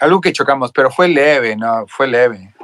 algo 0.00 0.20
que 0.20 0.32
chocamos, 0.32 0.72
pero 0.72 0.90
fue 0.90 1.08
leve, 1.08 1.56
¿no? 1.56 1.86
Fue 1.86 2.06
leve 2.06 2.54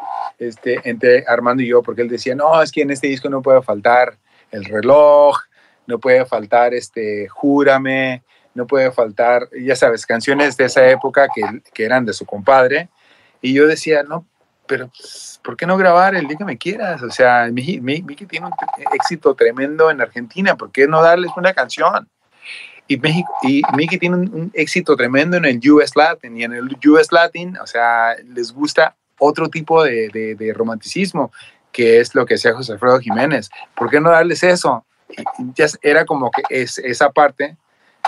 este, 0.42 0.80
entre 0.84 1.24
Armando 1.26 1.62
y 1.62 1.68
yo, 1.68 1.82
porque 1.82 2.02
él 2.02 2.08
decía, 2.08 2.34
no, 2.34 2.60
es 2.62 2.72
que 2.72 2.82
en 2.82 2.90
este 2.90 3.06
disco 3.06 3.28
no 3.28 3.42
puede 3.42 3.62
faltar 3.62 4.18
el 4.50 4.64
reloj, 4.64 5.38
no 5.86 5.98
puede 5.98 6.24
faltar 6.26 6.74
este, 6.74 7.28
Júrame, 7.28 8.22
no 8.54 8.66
puede 8.66 8.92
faltar, 8.92 9.48
ya 9.58 9.76
sabes, 9.76 10.04
canciones 10.06 10.56
de 10.56 10.64
esa 10.64 10.86
época 10.88 11.28
que, 11.34 11.42
que 11.72 11.84
eran 11.84 12.04
de 12.04 12.12
su 12.12 12.26
compadre. 12.26 12.88
Y 13.40 13.54
yo 13.54 13.66
decía, 13.66 14.02
no, 14.02 14.26
pero 14.66 14.88
pues, 14.88 15.40
¿por 15.42 15.56
qué 15.56 15.66
no 15.66 15.76
grabar 15.76 16.14
el 16.14 16.26
día 16.26 16.36
que 16.36 16.44
me 16.44 16.58
quieras? 16.58 17.02
O 17.02 17.10
sea, 17.10 17.48
Miki, 17.52 18.26
tiene 18.26 18.46
un 18.46 18.52
éxito 18.92 19.34
tremendo 19.34 19.90
en 19.90 20.00
Argentina, 20.00 20.56
¿por 20.56 20.70
qué 20.70 20.86
no 20.86 21.02
darles 21.02 21.30
una 21.36 21.52
canción? 21.52 22.08
Y, 22.88 22.94
y 23.42 23.62
Miki 23.74 23.98
tiene 23.98 24.16
un, 24.16 24.34
un, 24.34 24.50
éxito 24.54 24.96
tremendo 24.96 25.36
en 25.36 25.44
el 25.44 25.70
US 25.70 25.96
Latin, 25.96 26.36
y 26.36 26.44
en 26.44 26.52
el 26.52 26.76
US 26.88 27.10
Latin, 27.10 27.56
o 27.58 27.66
sea, 27.66 28.16
les 28.24 28.52
gusta 28.52 28.96
otro 29.24 29.48
tipo 29.48 29.82
de, 29.84 30.36
de, 30.38 30.52
romanticismo, 30.52 31.30
que 31.70 32.00
es 32.00 32.14
lo 32.14 32.26
que 32.26 32.34
hacía 32.34 32.54
José 32.54 32.72
Alfredo 32.72 32.98
Jiménez. 32.98 33.50
¿Por 33.74 33.88
qué 33.88 34.00
no 34.00 34.10
darles 34.10 34.42
eso? 34.42 34.84
ya 35.54 35.66
era 35.82 36.06
como 36.06 36.30
que 36.30 36.42
es, 36.48 36.78
esa 36.78 37.10
parte 37.10 37.56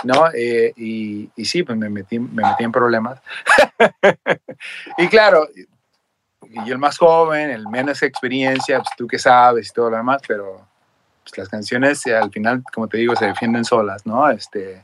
¿no? 0.03 0.29
Eh, 0.33 0.73
y, 0.75 1.29
y, 1.35 1.45
sí, 1.45 1.63
pues 1.63 1.77
me 1.77 1.89
metí, 1.89 2.19
me 2.19 2.43
metí 2.43 2.63
en 2.63 2.71
problemas. 2.71 3.21
y 4.97 5.07
claro, 5.07 5.47
yo 6.65 6.73
el 6.73 6.79
más 6.79 6.97
joven, 6.97 7.49
el 7.49 7.67
menos 7.69 8.03
experiencia, 8.03 8.79
pues 8.79 8.89
tú 8.97 9.07
que 9.07 9.19
sabes 9.19 9.69
y 9.69 9.73
todo 9.73 9.89
lo 9.89 9.97
demás, 9.97 10.21
pero 10.27 10.67
pues 11.23 11.37
las 11.37 11.49
canciones 11.49 12.05
al 12.07 12.31
final, 12.31 12.63
como 12.73 12.87
te 12.87 12.97
digo, 12.97 13.15
se 13.15 13.25
defienden 13.25 13.63
solas, 13.63 14.05
¿no? 14.05 14.29
Este, 14.29 14.83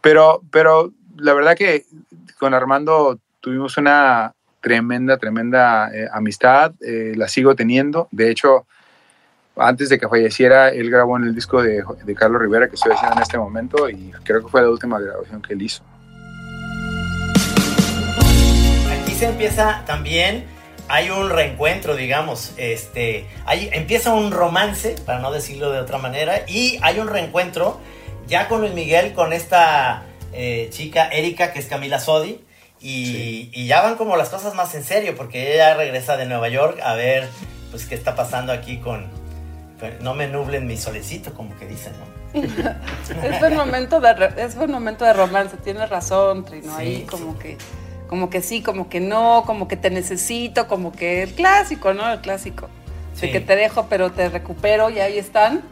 pero, 0.00 0.40
pero 0.50 0.92
la 1.16 1.34
verdad 1.34 1.56
que 1.56 1.84
con 2.38 2.54
Armando 2.54 3.18
tuvimos 3.40 3.76
una 3.76 4.34
tremenda, 4.62 5.18
tremenda 5.18 5.90
eh, 5.92 6.08
amistad, 6.10 6.72
eh, 6.80 7.12
la 7.16 7.28
sigo 7.28 7.54
teniendo. 7.54 8.08
De 8.10 8.30
hecho, 8.30 8.64
antes 9.56 9.90
de 9.90 9.98
que 9.98 10.08
falleciera, 10.08 10.70
él 10.70 10.88
grabó 10.90 11.18
en 11.18 11.24
el 11.24 11.34
disco 11.34 11.62
de, 11.62 11.84
Carlos 12.16 12.40
Rivera 12.40 12.68
que 12.68 12.76
estoy 12.76 12.92
haciendo 12.92 13.16
en 13.16 13.22
este 13.22 13.36
momento 13.36 13.90
y 13.90 14.12
creo 14.24 14.42
que 14.42 14.48
fue 14.48 14.62
la 14.62 14.70
última 14.70 14.98
grabación 14.98 15.42
que 15.42 15.52
él 15.52 15.62
hizo. 15.62 15.82
Aquí 18.90 19.12
se 19.14 19.28
empieza 19.28 19.82
también, 19.84 20.44
hay 20.88 21.10
un 21.10 21.28
reencuentro, 21.28 21.96
digamos, 21.96 22.54
este, 22.56 23.26
hay, 23.44 23.68
empieza 23.72 24.14
un 24.14 24.30
romance, 24.30 24.94
para 25.04 25.18
no 25.18 25.32
decirlo 25.32 25.72
de 25.72 25.80
otra 25.80 25.98
manera, 25.98 26.44
y 26.46 26.78
hay 26.82 27.00
un 27.00 27.08
reencuentro 27.08 27.80
ya 28.28 28.48
con 28.48 28.60
Luis 28.60 28.72
Miguel, 28.72 29.12
con 29.12 29.32
esta 29.32 30.04
eh, 30.32 30.68
chica 30.70 31.08
Erika, 31.08 31.52
que 31.52 31.58
es 31.58 31.66
Camila 31.66 31.98
Sodi, 31.98 32.40
y, 32.82 33.06
sí. 33.06 33.50
y, 33.52 33.66
ya 33.66 33.82
van 33.82 33.96
como 33.96 34.16
las 34.16 34.28
cosas 34.28 34.54
más 34.54 34.74
en 34.74 34.84
serio, 34.84 35.14
porque 35.16 35.54
ella 35.54 35.74
regresa 35.74 36.16
de 36.16 36.26
Nueva 36.26 36.48
York 36.48 36.80
a 36.82 36.94
ver 36.94 37.28
pues 37.70 37.86
qué 37.86 37.94
está 37.94 38.14
pasando 38.14 38.52
aquí 38.52 38.78
con, 38.78 39.06
no 40.00 40.14
me 40.14 40.28
nublen 40.28 40.66
mi 40.66 40.76
solecito, 40.76 41.32
como 41.34 41.56
que 41.56 41.66
dicen, 41.66 41.92
¿no? 41.98 42.12
es 43.22 43.40
buen 43.40 43.56
momento 43.56 44.00
de 44.00 44.32
es 44.38 44.54
buen 44.56 44.70
momento 44.70 45.04
de 45.04 45.12
romance, 45.12 45.56
tienes 45.58 45.88
razón, 45.90 46.44
Trino, 46.44 46.76
sí, 46.76 46.82
ahí 46.82 47.06
como 47.08 47.32
sí. 47.32 47.38
que 47.38 47.58
como 48.12 48.28
que 48.28 48.42
sí, 48.42 48.60
como 48.60 48.90
que 48.90 49.00
no, 49.00 49.44
como 49.46 49.68
que 49.68 49.76
te 49.78 49.88
necesito, 49.88 50.68
como 50.68 50.92
que 50.92 51.22
el 51.22 51.32
clásico, 51.32 51.94
¿no? 51.94 52.12
El 52.12 52.20
clásico. 52.20 52.68
Sí. 53.14 53.22
De 53.28 53.32
que 53.32 53.40
te 53.40 53.56
dejo, 53.56 53.86
pero 53.88 54.12
te 54.12 54.28
recupero 54.28 54.90
y 54.90 54.98
ahí 54.98 55.16
están. 55.16 55.62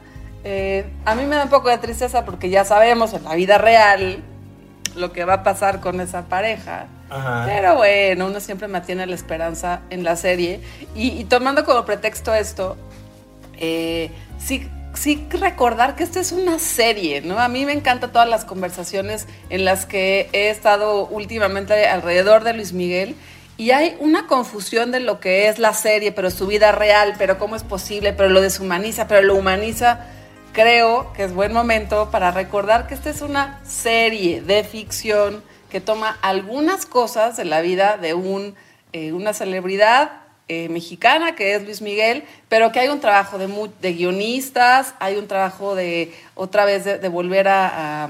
Eh, 0.42 0.86
a 1.04 1.14
mí 1.14 1.26
me 1.26 1.36
da 1.36 1.44
un 1.44 1.50
poco 1.50 1.68
de 1.68 1.76
tristeza 1.76 2.24
porque 2.24 2.48
ya 2.48 2.64
sabemos 2.64 3.12
en 3.12 3.24
la 3.24 3.34
vida 3.34 3.58
real 3.58 4.22
lo 4.96 5.12
que 5.12 5.26
va 5.26 5.34
a 5.34 5.42
pasar 5.42 5.80
con 5.80 6.00
esa 6.00 6.30
pareja. 6.30 6.86
Ajá. 7.10 7.44
Pero 7.46 7.76
bueno, 7.76 8.26
uno 8.26 8.40
siempre 8.40 8.68
mantiene 8.68 9.06
la 9.06 9.14
esperanza 9.14 9.82
en 9.90 10.04
la 10.04 10.16
serie. 10.16 10.60
Y, 10.94 11.08
y 11.20 11.24
tomando 11.24 11.64
como 11.64 11.84
pretexto 11.84 12.32
esto, 12.32 12.76
eh, 13.58 14.10
sí, 14.38 14.68
sí 14.94 15.26
recordar 15.30 15.96
que 15.96 16.02
esta 16.02 16.20
es 16.20 16.32
una 16.32 16.58
serie, 16.58 17.20
¿no? 17.20 17.38
A 17.38 17.48
mí 17.48 17.66
me 17.66 17.72
encantan 17.72 18.12
todas 18.12 18.28
las 18.28 18.44
conversaciones 18.44 19.26
en 19.50 19.64
las 19.64 19.86
que 19.86 20.28
he 20.32 20.50
estado 20.50 21.06
últimamente 21.06 21.86
alrededor 21.86 22.44
de 22.44 22.54
Luis 22.54 22.72
Miguel 22.72 23.16
y 23.60 23.72
hay 23.72 23.94
una 24.00 24.26
confusión 24.26 24.90
de 24.90 25.00
lo 25.00 25.20
que 25.20 25.48
es 25.48 25.58
la 25.58 25.74
serie, 25.74 26.12
pero 26.12 26.30
su 26.30 26.46
vida 26.46 26.72
real, 26.72 27.14
pero 27.18 27.38
cómo 27.38 27.56
es 27.56 27.62
posible, 27.62 28.14
pero 28.14 28.30
lo 28.30 28.40
deshumaniza, 28.40 29.06
pero 29.06 29.20
lo 29.20 29.34
humaniza. 29.34 30.06
Creo 30.54 31.12
que 31.12 31.24
es 31.24 31.34
buen 31.34 31.52
momento 31.52 32.10
para 32.10 32.30
recordar 32.30 32.86
que 32.86 32.94
esta 32.94 33.10
es 33.10 33.20
una 33.20 33.60
serie 33.62 34.40
de 34.40 34.64
ficción 34.64 35.42
que 35.70 35.80
toma 35.80 36.18
algunas 36.20 36.84
cosas 36.84 37.36
de 37.36 37.44
la 37.44 37.60
vida 37.60 37.96
de 37.96 38.14
un, 38.14 38.54
eh, 38.92 39.12
una 39.12 39.32
celebridad 39.32 40.10
eh, 40.48 40.68
mexicana, 40.68 41.36
que 41.36 41.54
es 41.54 41.62
Luis 41.62 41.80
Miguel, 41.80 42.24
pero 42.48 42.72
que 42.72 42.80
hay 42.80 42.88
un 42.88 43.00
trabajo 43.00 43.38
de, 43.38 43.48
de 43.80 43.92
guionistas, 43.92 44.94
hay 44.98 45.16
un 45.16 45.28
trabajo 45.28 45.76
de 45.76 46.12
otra 46.34 46.64
vez 46.64 46.84
de, 46.84 47.08
volver 47.08 47.46
a, 47.46 48.04
a, 48.04 48.08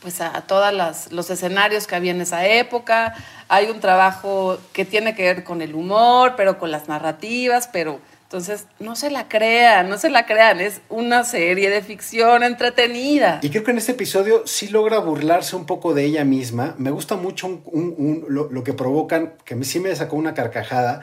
pues 0.00 0.20
a, 0.20 0.36
a 0.36 0.42
todos 0.42 0.72
los 1.10 1.30
escenarios 1.30 1.88
que 1.88 1.96
había 1.96 2.12
en 2.12 2.20
esa 2.20 2.46
época, 2.46 3.14
hay 3.48 3.66
un 3.66 3.80
trabajo 3.80 4.58
que 4.72 4.84
tiene 4.84 5.16
que 5.16 5.24
ver 5.24 5.44
con 5.44 5.60
el 5.60 5.74
humor, 5.74 6.34
pero 6.36 6.58
con 6.58 6.70
las 6.70 6.86
narrativas, 6.86 7.68
pero 7.72 8.00
entonces 8.26 8.66
no 8.80 8.96
se 8.96 9.08
la 9.08 9.28
crean, 9.28 9.88
no 9.88 9.98
se 9.98 10.10
la 10.10 10.26
crean, 10.26 10.58
es 10.60 10.80
una 10.88 11.22
serie 11.22 11.70
de 11.70 11.80
ficción 11.80 12.42
entretenida. 12.42 13.38
Y 13.40 13.50
creo 13.50 13.62
que 13.62 13.70
en 13.70 13.78
este 13.78 13.92
episodio 13.92 14.42
sí 14.46 14.66
logra 14.66 14.98
burlarse 14.98 15.54
un 15.54 15.64
poco 15.64 15.94
de 15.94 16.04
ella 16.04 16.24
misma, 16.24 16.74
me 16.76 16.90
gusta 16.90 17.14
mucho 17.14 17.46
un, 17.46 17.62
un, 17.66 17.94
un, 17.96 18.24
lo, 18.28 18.50
lo, 18.50 18.64
que 18.64 18.72
provocan, 18.72 19.34
que 19.44 19.62
sí 19.62 19.78
me 19.78 19.94
sacó 19.94 20.16
una 20.16 20.34
carcajada, 20.34 21.02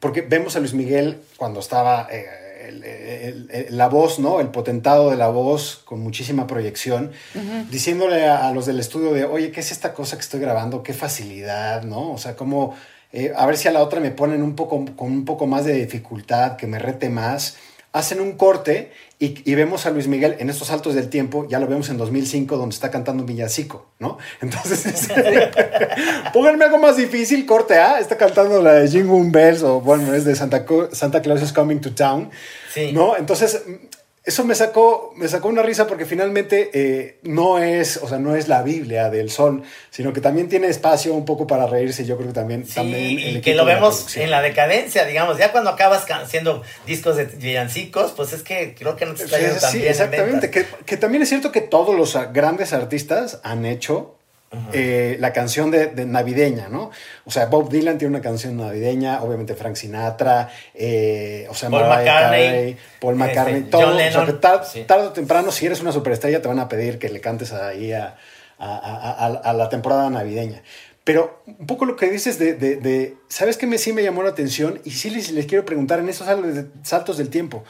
porque 0.00 0.22
vemos 0.22 0.56
a 0.56 0.60
Luis 0.60 0.72
Miguel 0.72 1.20
cuando 1.36 1.60
estaba 1.60 2.08
eh, 2.10 2.24
el, 2.66 2.82
el, 2.82 3.50
el, 3.50 3.76
la 3.76 3.90
voz, 3.90 4.18
¿no? 4.18 4.40
El 4.40 4.48
potentado 4.48 5.10
de 5.10 5.16
la 5.18 5.28
voz 5.28 5.82
con 5.84 6.00
muchísima 6.00 6.46
proyección, 6.46 7.12
uh 7.34 7.38
-huh. 7.38 7.68
diciéndole 7.68 8.26
a, 8.26 8.48
a, 8.48 8.52
los 8.54 8.64
del 8.64 8.80
estudio 8.80 9.12
de, 9.12 9.26
oye, 9.26 9.52
¿qué 9.52 9.60
es 9.60 9.70
esta 9.70 9.92
cosa 9.92 10.16
que 10.16 10.22
estoy 10.22 10.40
grabando? 10.40 10.82
Qué 10.82 10.94
facilidad, 10.94 11.82
¿no? 11.82 12.12
O 12.12 12.16
sea, 12.16 12.36
cómo, 12.36 12.74
eh, 13.14 13.32
a 13.36 13.46
ver 13.46 13.56
si 13.56 13.68
a 13.68 13.70
la 13.70 13.80
otra 13.80 14.00
me 14.00 14.10
ponen 14.10 14.42
un 14.42 14.56
poco, 14.56 14.84
con 14.96 15.12
un 15.12 15.24
poco 15.24 15.46
más 15.46 15.64
de 15.64 15.74
dificultad, 15.74 16.56
que 16.56 16.66
me 16.66 16.80
rete 16.80 17.08
más. 17.08 17.56
Hacen 17.92 18.20
un 18.20 18.32
corte 18.32 18.90
y, 19.20 19.48
y, 19.48 19.54
vemos 19.54 19.86
a 19.86 19.90
Luis 19.90 20.08
Miguel 20.08 20.34
en 20.40 20.50
estos 20.50 20.66
saltos 20.66 20.96
del 20.96 21.08
tiempo, 21.10 21.46
ya 21.48 21.60
lo 21.60 21.68
vemos 21.68 21.88
en 21.90 21.96
2005, 21.96 22.56
donde 22.56 22.74
está 22.74 22.90
cantando 22.90 23.22
un 23.22 23.28
villancico, 23.28 23.86
¿no? 24.00 24.18
Entonces, 24.40 25.08
pónganme 26.32 26.64
algo 26.64 26.78
más 26.78 26.96
difícil, 26.96 27.46
corte 27.46 27.74
A, 27.74 28.00
está 28.00 28.16
cantando 28.16 28.60
la 28.60 28.72
de 28.72 28.88
Jingle 28.88 29.30
Bells, 29.30 29.62
o 29.62 29.80
bueno, 29.80 30.12
es 30.12 30.24
de 30.24 30.34
Santa, 30.34 30.64
Santa 30.90 31.22
Claus 31.22 31.40
is 31.40 31.52
Coming 31.52 31.80
to 31.80 31.94
Town, 31.94 32.30
sí. 32.72 32.90
¿no? 32.92 33.16
Entonces, 33.16 33.62
eso 34.24 34.42
me 34.44 34.54
sacó, 34.54 35.12
me 35.16 35.28
sacó 35.28 35.48
una 35.48 35.62
risa 35.62 35.86
porque 35.86 36.06
finalmente 36.06 36.70
eh, 36.72 37.18
no 37.24 37.58
es, 37.58 37.98
o 37.98 38.08
sea, 38.08 38.18
no 38.18 38.34
es 38.34 38.48
la 38.48 38.62
Biblia 38.62 39.10
del 39.10 39.30
sol, 39.30 39.62
sino 39.90 40.14
que 40.14 40.22
también 40.22 40.48
tiene 40.48 40.68
espacio 40.68 41.12
un 41.12 41.26
poco 41.26 41.46
para 41.46 41.66
reírse. 41.66 42.06
Yo 42.06 42.16
creo 42.16 42.28
que 42.28 42.34
también, 42.34 42.66
sí, 42.66 42.74
también 42.74 43.18
y 43.18 43.40
que 43.42 43.54
lo 43.54 43.66
vemos 43.66 44.16
en 44.16 44.30
la 44.30 44.40
decadencia, 44.40 45.04
digamos. 45.04 45.36
Ya 45.36 45.52
cuando 45.52 45.68
acabas 45.68 46.06
haciendo 46.10 46.62
discos 46.86 47.16
de 47.16 47.26
villancicos, 47.26 48.12
pues 48.12 48.32
es 48.32 48.42
que 48.42 48.74
creo 48.74 48.96
que 48.96 49.04
no 49.04 49.12
te 49.12 49.24
está 49.24 49.38
yendo 49.38 49.56
sí, 49.56 49.60
tan 49.60 49.72
sí, 49.72 49.78
bien 49.78 49.90
exactamente. 49.90 50.50
Que, 50.50 50.66
que, 50.86 50.96
también 50.96 51.22
es 51.22 51.28
cierto 51.28 51.52
que 51.52 51.60
todos 51.60 51.94
los 51.94 52.16
grandes 52.32 52.72
artistas 52.72 53.40
han 53.42 53.66
hecho 53.66 54.16
eh, 54.72 55.16
la 55.20 55.32
canción 55.32 55.70
de, 55.70 55.86
de, 55.86 56.06
navideña, 56.06 56.68
¿no? 56.68 56.90
O 57.24 57.30
sea, 57.30 57.46
Bob 57.46 57.70
Dylan 57.70 57.98
tiene 57.98 58.14
una 58.16 58.22
canción 58.22 58.56
navideña, 58.56 59.22
obviamente 59.22 59.54
Frank 59.54 59.76
Sinatra, 59.76 60.50
eh, 60.74 61.46
o 61.50 61.54
sea, 61.54 61.70
Paul 61.70 61.88
McCartney, 61.88 62.46
Carey, 62.46 62.76
Paul 63.00 63.16
McCartney, 63.16 63.56
este, 63.56 63.70
todo. 63.70 63.96
O 63.96 63.98
sea, 63.98 64.26
que 64.26 64.32
tar, 64.34 64.64
sí. 64.64 64.84
tarde 64.84 65.06
o 65.08 65.12
temprano, 65.12 65.52
si 65.52 65.66
eres 65.66 65.80
una 65.80 65.92
superestrella, 65.92 66.40
te 66.42 66.48
van 66.48 66.58
a 66.58 66.68
pedir 66.68 66.98
que 66.98 67.08
le 67.08 67.20
cantes 67.20 67.52
ahí 67.52 67.92
a, 67.92 68.16
a, 68.58 68.76
a, 68.76 69.26
a 69.26 69.52
la 69.52 69.68
temporada 69.68 70.08
navideña. 70.10 70.62
Pero 71.04 71.42
un 71.46 71.66
poco 71.66 71.84
lo 71.84 71.96
que 71.96 72.10
dices 72.10 72.38
de, 72.38 72.54
de, 72.54 72.76
de 72.76 73.16
¿sabes 73.28 73.58
qué 73.58 73.66
me, 73.66 73.76
sí 73.76 73.92
me 73.92 74.02
llamó 74.02 74.22
la 74.22 74.30
atención? 74.30 74.80
Y 74.84 74.92
sí 74.92 75.10
les, 75.10 75.30
les 75.32 75.44
quiero 75.46 75.66
preguntar 75.66 75.98
en 75.98 76.08
esos 76.08 76.26
saltos 76.82 77.18
del 77.18 77.28
tiempo. 77.28 77.62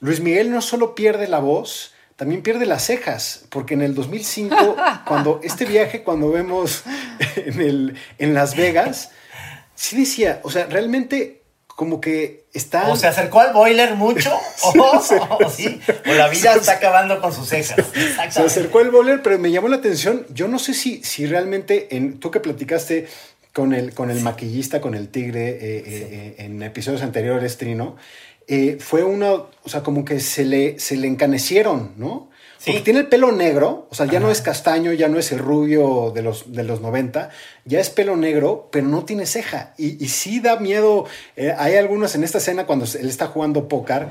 Luis 0.00 0.20
Miguel 0.20 0.50
no 0.50 0.62
solo 0.62 0.94
pierde 0.94 1.28
la 1.28 1.40
voz, 1.40 1.92
también 2.20 2.42
pierde 2.42 2.66
las 2.66 2.84
cejas, 2.84 3.46
porque 3.48 3.72
en 3.72 3.80
el 3.80 3.94
2005, 3.94 4.76
cuando 5.06 5.40
este 5.42 5.64
viaje, 5.64 6.02
cuando 6.02 6.30
vemos 6.30 6.82
en, 7.34 7.62
el, 7.62 7.96
en 8.18 8.34
Las 8.34 8.56
Vegas, 8.56 9.12
sí 9.74 9.96
decía, 9.96 10.38
o 10.42 10.50
sea, 10.50 10.66
realmente 10.66 11.40
como 11.66 11.98
que 11.98 12.44
está... 12.52 12.88
O 12.88 12.96
se 12.96 13.06
acercó 13.06 13.40
al 13.40 13.54
boiler 13.54 13.94
mucho, 13.94 14.38
o, 14.64 15.00
sí, 15.02 15.14
o, 15.14 15.48
sí, 15.48 15.80
o 16.06 16.12
la 16.12 16.28
vida 16.28 16.52
está 16.52 16.72
acabando 16.72 17.22
con 17.22 17.32
sus 17.32 17.48
cejas. 17.48 17.86
Se 18.28 18.42
acercó 18.42 18.80
al 18.80 18.90
boiler, 18.90 19.22
pero 19.22 19.38
me 19.38 19.50
llamó 19.50 19.68
la 19.68 19.76
atención, 19.76 20.26
yo 20.28 20.46
no 20.46 20.58
sé 20.58 20.74
si, 20.74 21.02
si 21.02 21.24
realmente, 21.24 21.96
en, 21.96 22.20
tú 22.20 22.30
que 22.30 22.40
platicaste 22.40 23.08
con 23.54 23.72
el, 23.72 23.94
con 23.94 24.10
el 24.10 24.20
maquillista, 24.20 24.82
con 24.82 24.94
el 24.94 25.08
tigre, 25.08 25.56
eh, 25.58 25.82
sí. 25.86 25.92
eh, 25.94 26.34
en 26.36 26.62
episodios 26.62 27.00
anteriores, 27.00 27.56
Trino, 27.56 27.96
eh, 28.52 28.78
fue 28.80 29.04
una, 29.04 29.32
o 29.32 29.68
sea, 29.68 29.84
como 29.84 30.04
que 30.04 30.18
se 30.18 30.44
le, 30.44 30.80
se 30.80 30.96
le 30.96 31.06
encanecieron, 31.06 31.92
¿no? 31.96 32.28
Porque 32.66 32.80
tiene 32.80 32.98
el 32.98 33.06
pelo 33.06 33.30
negro, 33.30 33.86
o 33.90 33.94
sea, 33.94 34.06
ya 34.06 34.18
Ajá. 34.18 34.26
no 34.26 34.30
es 34.32 34.42
castaño, 34.42 34.92
ya 34.92 35.06
no 35.08 35.20
es 35.20 35.30
el 35.30 35.38
rubio 35.38 36.10
de 36.12 36.22
los, 36.22 36.52
de 36.52 36.64
los 36.64 36.80
90, 36.80 37.30
ya 37.64 37.78
es 37.78 37.90
pelo 37.90 38.16
negro, 38.16 38.68
pero 38.72 38.88
no 38.88 39.04
tiene 39.04 39.24
ceja. 39.24 39.72
Y, 39.78 40.04
y 40.04 40.08
sí 40.08 40.40
da 40.40 40.56
miedo, 40.56 41.06
eh, 41.36 41.54
hay 41.56 41.76
algunos 41.76 42.16
en 42.16 42.24
esta 42.24 42.38
escena 42.38 42.66
cuando 42.66 42.86
él 42.98 43.08
está 43.08 43.28
jugando 43.28 43.68
póker 43.68 44.08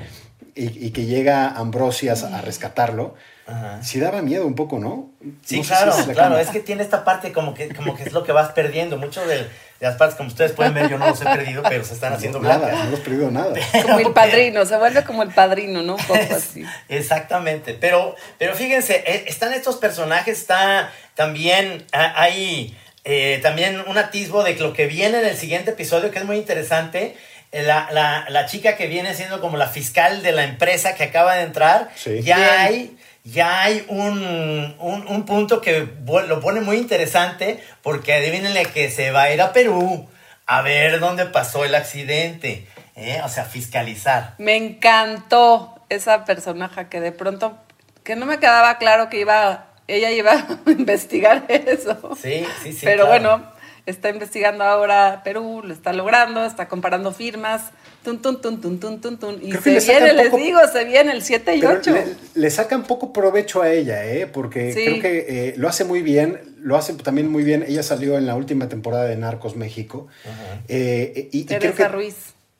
y, 0.55 0.85
y 0.87 0.91
que 0.91 1.05
llega 1.05 1.49
Ambrosias 1.49 2.23
a 2.23 2.41
rescatarlo, 2.41 3.15
Ajá. 3.45 3.83
sí 3.83 3.99
daba 3.99 4.21
miedo 4.21 4.47
un 4.47 4.55
poco, 4.55 4.79
¿no? 4.79 5.11
Sí, 5.45 5.57
no 5.57 5.63
claro, 5.67 5.91
si 5.91 5.99
es 5.99 6.07
claro, 6.07 6.39
es 6.39 6.47
que 6.47 6.61
tiene 6.61 6.81
esta 6.81 7.03
parte 7.03 7.33
como 7.33 7.53
que, 7.53 7.75
como 7.75 7.93
que 7.95 8.03
es 8.03 8.13
lo 8.13 8.23
que 8.23 8.31
vas 8.31 8.53
perdiendo, 8.53 8.97
mucho 8.97 9.27
de 9.27 9.47
las 9.79 9.95
partes, 9.95 10.17
como 10.17 10.29
ustedes 10.29 10.51
pueden 10.51 10.73
ver, 10.73 10.89
yo 10.89 10.97
no 10.97 11.07
los 11.07 11.21
he 11.21 11.23
perdido, 11.23 11.63
pero 11.63 11.83
se 11.85 11.93
están 11.93 12.11
haciendo 12.11 12.39
nada, 12.39 12.57
blancas. 12.57 12.79
No 12.79 12.85
hemos 12.87 12.99
perdido 12.99 13.31
nada. 13.31 13.53
Como 13.81 13.99
el 13.99 14.11
padrino, 14.11 14.65
se 14.65 14.77
vuelve 14.77 15.03
como 15.03 15.23
el 15.23 15.29
padrino, 15.29 15.81
¿no? 15.81 15.95
Un 15.95 16.03
poco 16.03 16.35
así. 16.35 16.65
Exactamente, 16.89 17.73
pero, 17.79 18.15
pero 18.37 18.55
fíjense, 18.55 19.03
eh, 19.05 19.25
están 19.27 19.53
estos 19.53 19.77
personajes, 19.77 20.39
está 20.39 20.91
también, 21.15 21.85
hay 21.93 22.77
eh, 23.05 23.39
también 23.41 23.81
un 23.87 23.97
atisbo 23.97 24.43
de 24.43 24.55
lo 24.55 24.73
que 24.73 24.87
viene 24.87 25.19
en 25.19 25.25
el 25.25 25.37
siguiente 25.37 25.71
episodio, 25.71 26.11
que 26.11 26.19
es 26.19 26.25
muy 26.25 26.37
interesante. 26.37 27.15
La, 27.51 27.89
la, 27.91 28.25
la 28.29 28.45
chica 28.45 28.75
que 28.75 28.85
viene 28.85 29.15
siendo 29.15 29.41
como 29.41 29.57
la 29.57 29.67
fiscal 29.67 30.21
de 30.21 30.33
la 30.33 30.43
empresa 30.43 30.93
que 30.93 31.05
acaba 31.05 31.33
de 31.35 31.43
entrar, 31.43 31.89
sí. 31.95 32.21
ya 32.21 32.61
hay 32.61 32.95
ya 33.31 33.63
hay 33.63 33.85
un, 33.87 34.75
un, 34.79 35.07
un 35.07 35.25
punto 35.25 35.61
que 35.61 35.87
lo 36.05 36.39
pone 36.39 36.61
muy 36.61 36.77
interesante 36.77 37.63
porque 37.81 38.13
adivínenle 38.13 38.65
que 38.65 38.89
se 38.89 39.11
va 39.11 39.23
a 39.23 39.33
ir 39.33 39.41
a 39.41 39.53
Perú 39.53 40.07
a 40.45 40.63
ver 40.63 40.99
dónde 40.99 41.27
pasó 41.27 41.63
el 41.63 41.75
accidente, 41.75 42.67
¿eh? 42.95 43.21
o 43.23 43.29
sea, 43.29 43.45
fiscalizar. 43.45 44.33
Me 44.39 44.55
encantó 44.55 45.75
esa 45.89 46.25
personaje 46.25 46.87
que 46.87 46.99
de 46.99 47.11
pronto, 47.11 47.55
que 48.03 48.15
no 48.15 48.25
me 48.25 48.39
quedaba 48.39 48.79
claro 48.79 49.09
que 49.09 49.19
iba, 49.19 49.67
ella 49.87 50.09
iba 50.09 50.31
a 50.65 50.71
investigar 50.71 51.45
eso. 51.49 52.17
Sí, 52.19 52.45
sí, 52.63 52.73
sí. 52.73 52.79
Pero 52.83 53.05
claro. 53.05 53.37
bueno, 53.37 53.51
está 53.89 54.09
investigando 54.09 54.63
ahora 54.63 55.21
Perú, 55.23 55.61
lo 55.63 55.73
está 55.73 55.93
logrando, 55.93 56.45
está 56.45 56.67
comparando 56.67 57.11
firmas, 57.11 57.71
tun, 58.03 58.21
tun, 58.21 58.41
tun, 58.41 58.61
tun, 58.61 58.79
tun, 58.79 59.01
tun, 59.01 59.17
tun. 59.19 59.39
Y 59.41 59.51
se 59.53 59.79
viene, 59.79 60.13
les 60.13 60.31
digo, 60.35 60.59
se 60.71 60.85
viene 60.85 61.11
el 61.11 61.21
7 61.21 61.55
y 61.55 61.59
Pero 61.61 61.73
8. 61.79 61.91
le, 61.91 62.05
le 62.35 62.49
saca 62.51 62.75
un 62.75 62.83
poco 62.83 63.11
provecho 63.13 63.61
a 63.61 63.71
ella, 63.71 64.05
¿eh? 64.05 64.27
Porque 64.27 64.73
Sí. 64.73 64.83
creo 64.85 65.01
que 65.01 65.25
eh, 65.49 65.53
lo 65.57 65.67
hace 65.67 65.83
muy 65.83 66.01
bien, 66.01 66.39
lo 66.61 66.75
hace 66.77 66.93
también 66.93 67.29
muy 67.31 67.43
bien. 67.43 67.63
Ella 67.67 67.83
salió 67.83 68.17
en 68.17 68.25
la 68.25 68.35
última 68.35 68.69
temporada 68.69 69.05
de 69.05 69.15
Narcos 69.15 69.55
México. 69.55 70.07
Ajá. 70.25 70.61
Eh, 70.67 71.29
y, 71.31 71.39
y 71.39 71.45
creo 71.45 71.59
Teresa 71.59 71.77
que- 71.77 71.87
Ruiz. 71.89 72.15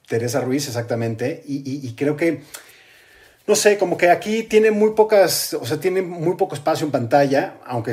Teresa 0.07 0.41
Ruiz, 0.41 0.67
exactamente. 0.67 1.43
Y, 1.47 1.57
y- 1.57 1.87
y 1.87 1.93
creo 1.93 2.17
que, 2.17 2.41
no 3.45 3.55
sé, 3.55 3.77
como 3.77 3.97
que 3.97 4.09
aquí 4.09 4.43
tiene 4.43 4.71
muy 4.71 4.91
pocas, 4.91 5.53
o 5.53 5.65
sea, 5.65 5.79
tiene 5.79 6.01
muy 6.01 6.35
poco 6.35 6.55
espacio 6.55 6.85
en 6.85 6.91
pantalla, 6.91 7.55
aunque 7.65 7.91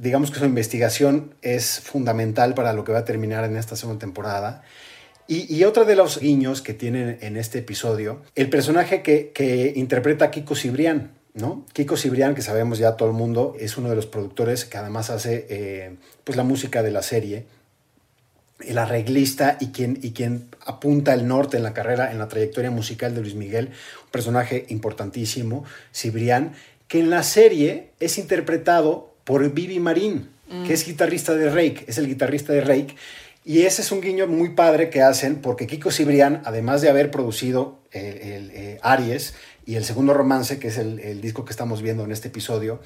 digamos 0.00 0.30
que 0.30 0.38
su 0.38 0.44
investigación 0.44 1.34
es 1.42 1.80
fundamental 1.80 2.54
para 2.54 2.72
lo 2.72 2.84
que 2.84 2.92
va 2.92 2.98
a 2.98 3.04
terminar 3.04 3.44
en 3.44 3.56
esta 3.56 3.76
segunda 3.76 4.00
temporada. 4.00 4.62
Y, 5.26 5.54
y 5.54 5.64
otro 5.64 5.84
de 5.84 5.94
los 5.94 6.18
guiños 6.18 6.62
que 6.62 6.74
tienen 6.74 7.18
en 7.20 7.36
este 7.36 7.60
episodio, 7.60 8.22
el 8.34 8.50
personaje 8.50 9.02
que, 9.02 9.30
que 9.30 9.72
interpreta 9.76 10.30
Kiko 10.30 10.56
Cibrián, 10.56 11.12
¿no? 11.34 11.64
Kiko 11.72 11.96
Cibrián, 11.96 12.34
que 12.34 12.42
sabemos 12.42 12.78
ya 12.78 12.96
todo 12.96 13.08
el 13.08 13.14
mundo, 13.14 13.54
es 13.60 13.76
uno 13.76 13.88
de 13.88 13.96
los 13.96 14.06
productores 14.06 14.64
que 14.64 14.78
además 14.78 15.10
hace 15.10 15.46
eh, 15.48 15.96
pues 16.24 16.36
la 16.36 16.42
música 16.42 16.82
de 16.82 16.90
la 16.90 17.02
serie 17.02 17.46
el 18.66 18.78
arreglista 18.78 19.56
y 19.60 19.68
quien, 19.68 19.98
y 20.02 20.12
quien 20.12 20.48
apunta 20.64 21.14
el 21.14 21.26
norte 21.26 21.56
en 21.56 21.62
la 21.62 21.72
carrera, 21.72 22.12
en 22.12 22.18
la 22.18 22.28
trayectoria 22.28 22.70
musical 22.70 23.14
de 23.14 23.20
Luis 23.20 23.34
Miguel, 23.34 23.70
un 24.04 24.10
personaje 24.10 24.66
importantísimo, 24.68 25.64
Cibrián, 25.94 26.52
que 26.88 27.00
en 27.00 27.10
la 27.10 27.22
serie 27.22 27.90
es 28.00 28.18
interpretado 28.18 29.09
por 29.30 29.48
Vivi 29.52 29.78
Marín, 29.78 30.28
que 30.66 30.72
es 30.74 30.84
guitarrista 30.84 31.36
de 31.36 31.48
Rake, 31.50 31.84
es 31.86 31.98
el 31.98 32.08
guitarrista 32.08 32.52
de 32.52 32.62
Rake, 32.62 32.96
y 33.44 33.60
ese 33.62 33.80
es 33.82 33.92
un 33.92 34.00
guiño 34.00 34.26
muy 34.26 34.48
padre 34.56 34.90
que 34.90 35.02
hacen 35.02 35.36
porque 35.36 35.68
Kiko 35.68 35.92
Cibrián, 35.92 36.42
además 36.44 36.82
de 36.82 36.88
haber 36.90 37.12
producido 37.12 37.78
eh, 37.92 38.34
el, 38.36 38.50
eh, 38.52 38.78
Aries 38.82 39.34
y 39.64 39.76
el 39.76 39.84
segundo 39.84 40.14
romance, 40.14 40.58
que 40.58 40.66
es 40.66 40.78
el, 40.78 40.98
el 40.98 41.20
disco 41.20 41.44
que 41.44 41.52
estamos 41.52 41.80
viendo 41.80 42.02
en 42.02 42.10
este 42.10 42.26
episodio, 42.26 42.80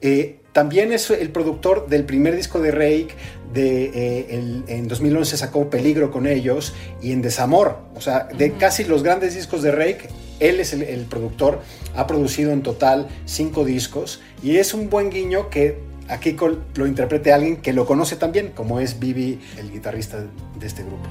eh, 0.00 0.38
también 0.54 0.90
es 0.94 1.10
el 1.10 1.28
productor 1.32 1.86
del 1.90 2.04
primer 2.06 2.34
disco 2.34 2.60
de 2.60 2.70
Rake, 2.70 3.08
de, 3.52 4.26
el- 4.30 4.64
en 4.68 4.88
2011 4.88 5.36
sacó 5.36 5.68
Peligro 5.68 6.10
con 6.10 6.26
ellos 6.26 6.72
y 7.02 7.12
en 7.12 7.20
Desamor, 7.20 7.76
o 7.94 8.00
sea, 8.00 8.24
de 8.38 8.52
casi 8.52 8.84
los 8.84 9.02
grandes 9.02 9.34
discos 9.34 9.60
de 9.60 9.70
Rake, 9.72 10.08
él 10.40 10.60
es 10.60 10.72
el, 10.72 10.82
el 10.82 11.04
productor, 11.04 11.60
ha 11.94 12.06
producido 12.06 12.52
en 12.52 12.62
total 12.62 13.08
cinco 13.26 13.64
discos 13.64 14.20
y 14.42 14.56
es 14.56 14.74
un 14.74 14.90
buen 14.90 15.10
guiño 15.10 15.50
que 15.50 15.78
a 16.08 16.18
Kiko 16.18 16.58
lo 16.74 16.86
interprete 16.86 17.32
alguien 17.32 17.58
que 17.58 17.72
lo 17.72 17.86
conoce 17.86 18.16
también, 18.16 18.48
como 18.48 18.80
es 18.80 18.98
Vivi, 18.98 19.40
el 19.58 19.70
guitarrista 19.70 20.18
de 20.58 20.66
este 20.66 20.82
grupo. 20.82 21.08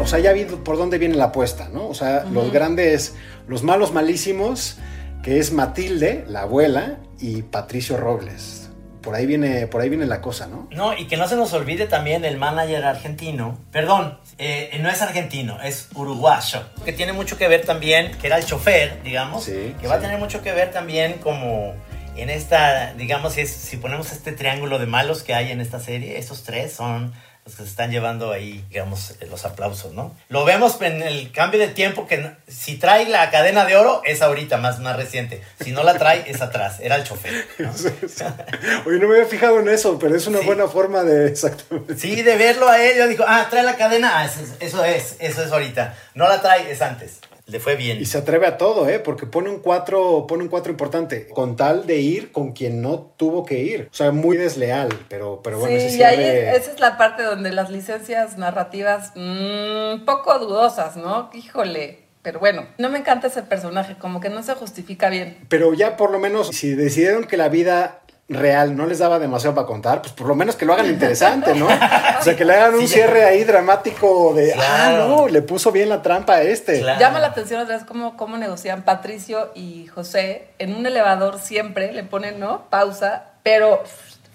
O 0.00 0.06
sea, 0.06 0.18
ya 0.18 0.32
vi 0.32 0.44
por 0.44 0.76
dónde 0.78 0.98
viene 0.98 1.14
la 1.14 1.26
apuesta, 1.26 1.68
¿no? 1.68 1.86
O 1.86 1.94
sea, 1.94 2.24
los 2.24 2.50
grandes, 2.50 3.14
los 3.46 3.62
malos 3.62 3.92
malísimos, 3.92 4.78
que 5.22 5.38
es 5.38 5.52
Matilde, 5.52 6.24
la 6.26 6.42
abuela, 6.42 6.98
y 7.20 7.42
Patricio 7.42 7.96
Robles. 7.96 8.70
Por 9.00 9.14
ahí 9.14 9.26
viene, 9.26 9.68
por 9.68 9.80
ahí 9.80 9.88
viene 9.88 10.06
la 10.06 10.20
cosa, 10.20 10.48
¿no? 10.48 10.68
No, 10.72 10.96
y 10.96 11.06
que 11.06 11.16
no 11.16 11.28
se 11.28 11.36
nos 11.36 11.52
olvide 11.52 11.86
también 11.86 12.24
el 12.24 12.36
manager 12.36 12.84
argentino. 12.84 13.58
Perdón, 13.70 14.18
eh, 14.38 14.78
no 14.80 14.90
es 14.90 15.02
argentino, 15.02 15.60
es 15.62 15.88
uruguayo. 15.94 16.64
Que 16.84 16.92
tiene 16.92 17.12
mucho 17.12 17.38
que 17.38 17.48
ver 17.48 17.64
también, 17.64 18.16
que 18.18 18.26
era 18.26 18.38
el 18.38 18.44
chofer, 18.44 19.02
digamos. 19.02 19.44
Sí, 19.44 19.74
que 19.80 19.86
va 19.86 19.96
a 19.96 20.00
tener 20.00 20.18
mucho 20.18 20.42
que 20.42 20.52
ver 20.52 20.70
también 20.70 21.14
como 21.14 21.74
en 22.16 22.30
esta, 22.30 22.92
digamos, 22.94 23.34
si, 23.34 23.46
si 23.46 23.76
ponemos 23.76 24.12
este 24.12 24.32
triángulo 24.32 24.78
de 24.78 24.86
malos 24.86 25.22
que 25.22 25.34
hay 25.34 25.50
en 25.50 25.60
esta 25.60 25.80
serie, 25.80 26.18
esos 26.18 26.42
tres 26.42 26.72
son 26.72 27.12
los 27.44 27.56
que 27.56 27.64
se 27.64 27.68
están 27.70 27.90
llevando 27.90 28.30
ahí, 28.30 28.64
digamos, 28.68 29.16
eh, 29.20 29.26
los 29.28 29.44
aplausos, 29.44 29.92
¿no? 29.92 30.16
Lo 30.28 30.44
vemos 30.44 30.80
en 30.80 31.02
el 31.02 31.32
cambio 31.32 31.58
de 31.58 31.66
tiempo 31.68 32.06
que 32.06 32.30
si 32.46 32.76
trae 32.76 33.08
la 33.08 33.30
cadena 33.32 33.64
de 33.64 33.76
oro 33.76 34.00
es 34.04 34.22
ahorita, 34.22 34.58
más, 34.58 34.78
más 34.78 34.94
reciente. 34.96 35.42
Si 35.60 35.72
no 35.72 35.82
la 35.82 35.98
trae 35.98 36.24
es 36.30 36.40
atrás, 36.40 36.78
era 36.80 36.94
el 36.96 37.02
chofer. 37.04 37.44
¿no? 37.58 37.72
Oye, 38.86 38.98
no 39.00 39.08
me 39.08 39.16
había 39.16 39.26
fijado 39.26 39.58
en 39.58 39.68
eso, 39.68 39.98
pero 39.98 40.14
es 40.16 40.26
una 40.28 40.38
Sí. 40.38 40.46
buena 40.46 40.68
forma 40.68 41.02
de 41.02 41.26
exactamente. 41.28 41.96
Sí, 41.98 42.22
de 42.22 42.36
verlo 42.36 42.68
a 42.68 42.80
él, 42.80 42.96
yo 42.96 43.08
digo, 43.08 43.24
ah, 43.26 43.46
trae 43.50 43.64
la 43.64 43.76
cadena, 43.76 44.18
ah, 44.20 44.24
eso 44.24 44.40
es, 44.40 44.52
eso 44.60 44.84
es, 44.84 45.16
eso 45.18 45.42
es 45.44 45.50
ahorita. 45.50 45.94
No 46.14 46.28
la 46.28 46.40
trae, 46.40 46.70
es 46.70 46.80
antes. 46.80 47.18
Le 47.46 47.60
fue 47.60 47.76
bien. 47.76 48.00
Y 48.00 48.06
se 48.06 48.18
atreve 48.18 48.46
a 48.46 48.56
todo, 48.56 48.88
¿eh? 48.88 48.98
Porque 48.98 49.26
pone 49.26 49.50
un 49.50 49.58
cuatro, 49.58 50.26
pone 50.26 50.44
un 50.44 50.48
cuatro 50.48 50.70
importante, 50.70 51.28
con 51.28 51.56
tal 51.56 51.86
de 51.86 51.96
ir 51.96 52.32
con 52.32 52.52
quien 52.52 52.80
no 52.80 53.12
tuvo 53.16 53.44
que 53.44 53.58
ir. 53.58 53.88
O 53.90 53.94
sea, 53.94 54.12
muy 54.12 54.36
desleal, 54.36 54.88
pero, 55.08 55.40
pero 55.42 55.58
bueno, 55.58 55.74
ese 55.74 55.90
sí, 55.90 55.98
y 55.98 56.02
ahí 56.02 56.22
esa 56.22 56.72
es 56.72 56.80
la 56.80 56.96
parte 56.96 57.22
donde 57.22 57.52
las 57.52 57.70
licencias 57.70 58.38
narrativas, 58.38 59.12
un 59.16 60.02
poco 60.06 60.38
dudosas, 60.38 60.96
¿no? 60.96 61.30
Híjole. 61.34 62.02
Pero 62.22 62.38
bueno, 62.38 62.68
no 62.78 62.88
me 62.88 63.00
encanta 63.00 63.26
ese 63.26 63.42
personaje, 63.42 63.96
como 63.98 64.20
que 64.20 64.28
no 64.30 64.44
se 64.44 64.54
justifica 64.54 65.10
bien. 65.10 65.38
Pero 65.48 65.74
ya 65.74 65.96
por 65.96 66.12
lo 66.12 66.20
menos, 66.20 66.48
si 66.48 66.72
decidieron 66.76 67.24
que 67.24 67.36
la 67.36 67.48
vida 67.48 68.01
real 68.28 68.76
no 68.76 68.86
les 68.86 68.98
daba 69.00 69.18
demasiado 69.18 69.54
para 69.54 69.66
contar, 69.66 70.00
pues 70.00 70.12
por 70.14 70.26
lo 70.26 70.34
menos 70.34 70.56
que 70.56 70.64
lo 70.64 70.72
hagan 70.72 70.86
interesante, 70.86 71.54
¿no? 71.54 71.66
O 72.20 72.22
sea, 72.24 72.36
que 72.36 72.44
le 72.44 72.54
hagan 72.54 72.74
un 72.74 72.80
Sí. 72.82 72.88
cierre 72.88 73.24
ahí 73.24 73.44
dramático 73.44 74.32
de, 74.34 74.52
Claro. 74.52 75.04
ah, 75.04 75.06
no, 75.08 75.28
le 75.28 75.42
puso 75.42 75.72
bien 75.72 75.88
la 75.88 76.00
trampa 76.02 76.34
a 76.36 76.42
este. 76.42 76.80
Claro. 76.80 77.00
Llama 77.00 77.18
la 77.18 77.26
atención 77.28 77.60
otra 77.60 77.76
vez 77.76 77.84
cómo, 77.84 78.16
cómo 78.16 78.36
negocian 78.38 78.82
Patricio 78.82 79.50
y 79.54 79.86
José 79.88 80.46
en 80.58 80.74
un 80.74 80.86
elevador 80.86 81.38
siempre, 81.40 81.92
le 81.92 82.04
ponen, 82.04 82.38
¿no? 82.40 82.62
Pausa, 82.70 83.24
pero 83.42 83.82